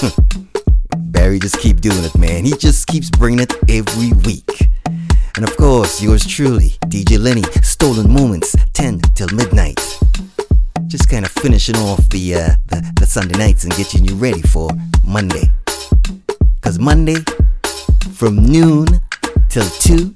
[0.97, 2.45] Barry just keep doing it, man.
[2.45, 4.69] He just keeps bringing it every week.
[5.35, 9.79] And of course, yours truly, DJ Lenny, Stolen Moments, 10 till midnight.
[10.87, 14.41] Just kind of finishing off the, uh, the, the Sunday nights and getting you ready
[14.41, 14.69] for
[15.03, 15.51] Monday.
[16.63, 17.17] Cause Monday,
[18.13, 18.87] from noon
[19.49, 20.15] till 2,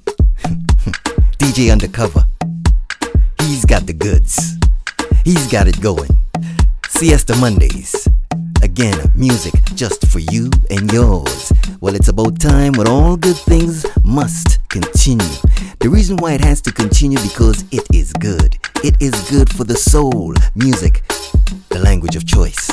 [1.36, 2.26] DJ Undercover.
[3.42, 4.56] He's got the goods.
[5.24, 6.08] He's got it going.
[6.88, 8.08] Siesta Mondays.
[8.62, 11.52] Again, music just for you and yours.
[11.82, 15.36] Well, it's about time when all good things must continue.
[15.80, 18.56] The reason why it has to continue because it is good.
[18.82, 20.32] It is good for the soul.
[20.54, 21.02] Music,
[21.68, 22.70] the language of choice.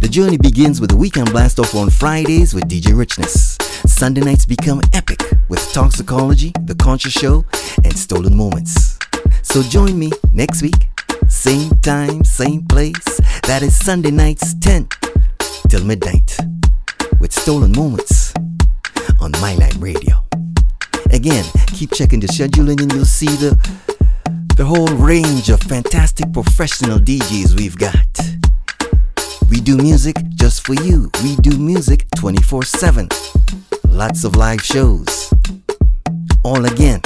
[0.00, 3.60] The journey begins with a weekend blast off on Fridays with DJ Richness.
[3.88, 7.44] Sunday nights become epic with Toxicology, The Conscious Show,
[7.82, 8.96] and Stolen Moments.
[9.42, 10.86] So join me next week,
[11.26, 13.20] same time, same place.
[13.48, 14.88] That is Sunday nights 10
[15.68, 16.36] till midnight
[17.18, 18.32] with Stolen Moments
[19.20, 20.24] on My Lime Radio.
[21.10, 23.58] Again, keep checking the scheduling and you'll see the
[24.56, 28.47] the whole range of fantastic professional DJs we've got.
[29.50, 31.10] We do music just for you.
[31.22, 33.08] We do music 24 7.
[33.88, 35.32] Lots of live shows.
[36.44, 37.00] All again.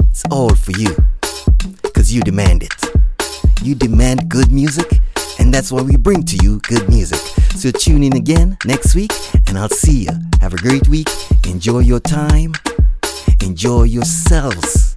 [0.00, 0.96] It's all for you.
[1.82, 2.74] Because you demand it.
[3.62, 5.00] You demand good music,
[5.38, 7.20] and that's why we bring to you good music.
[7.56, 9.12] So tune in again next week,
[9.46, 10.12] and I'll see you.
[10.40, 11.08] Have a great week.
[11.46, 12.52] Enjoy your time.
[13.42, 14.96] Enjoy yourselves.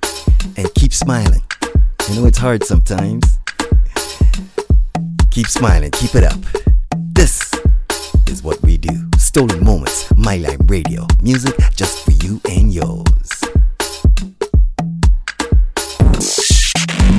[0.57, 1.43] And keep smiling.
[1.61, 3.37] I know it's hard sometimes.
[5.31, 5.91] Keep smiling.
[5.91, 6.62] Keep it up.
[9.35, 11.07] Stolen Moments, My Lime Radio.
[11.23, 13.41] Music just for you and yours.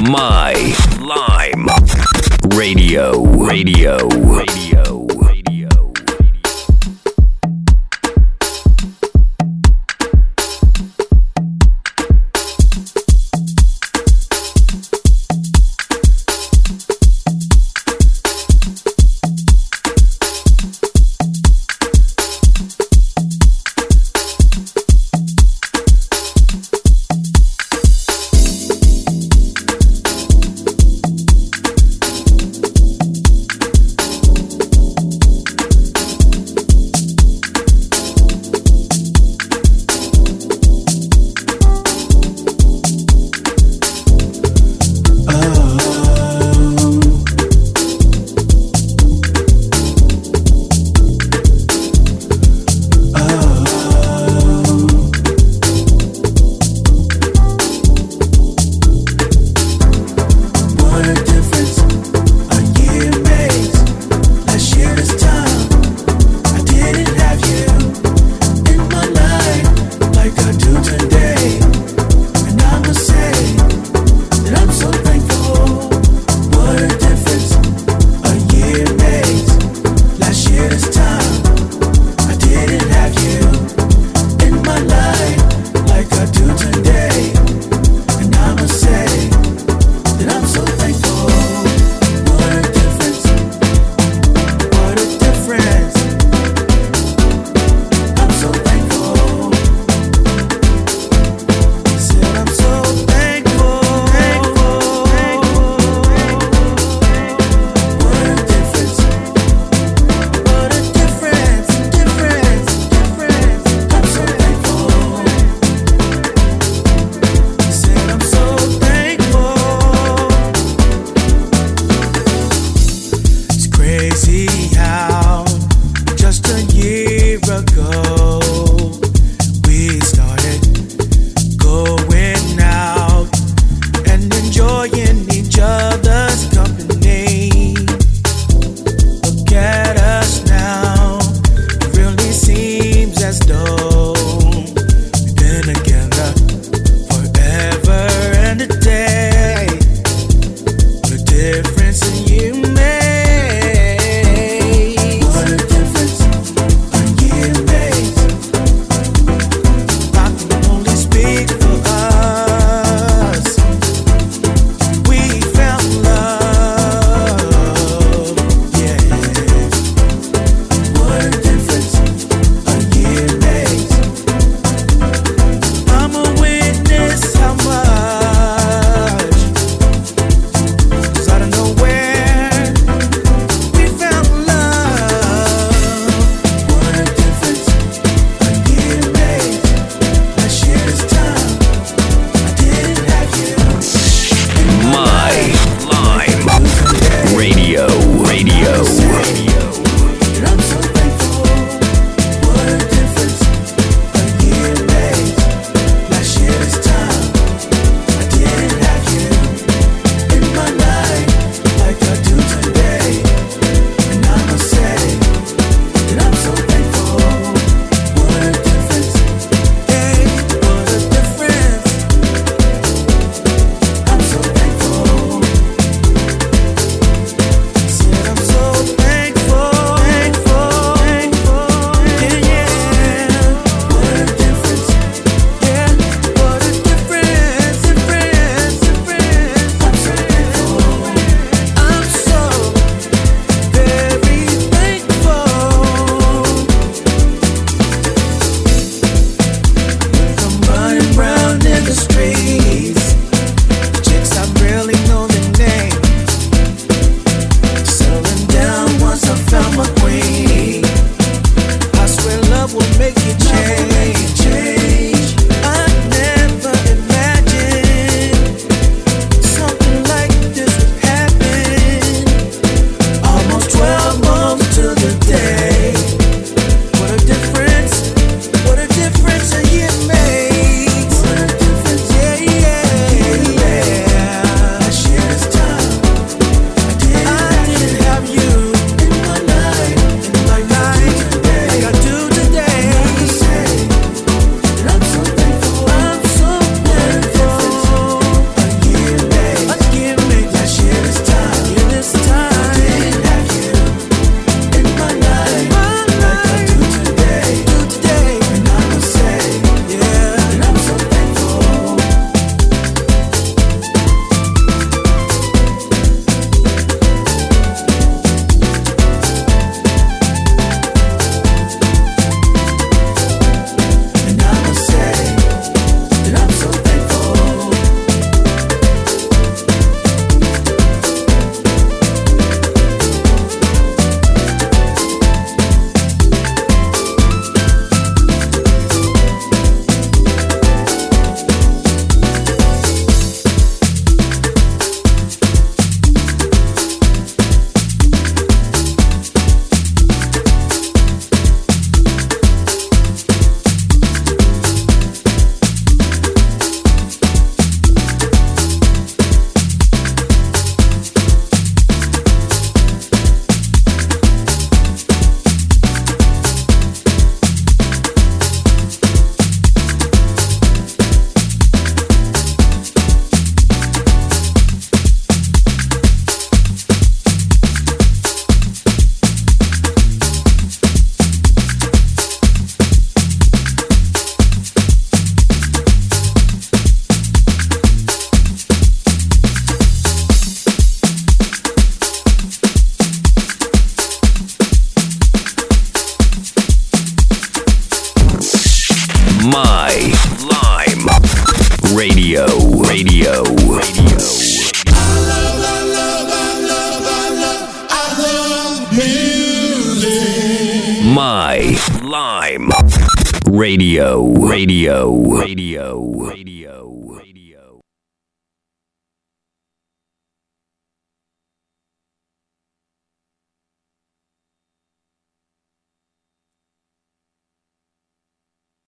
[0.08, 0.54] My
[1.00, 1.66] Lime
[2.56, 3.20] Radio.
[3.24, 3.96] Radio.
[4.06, 5.03] Radio.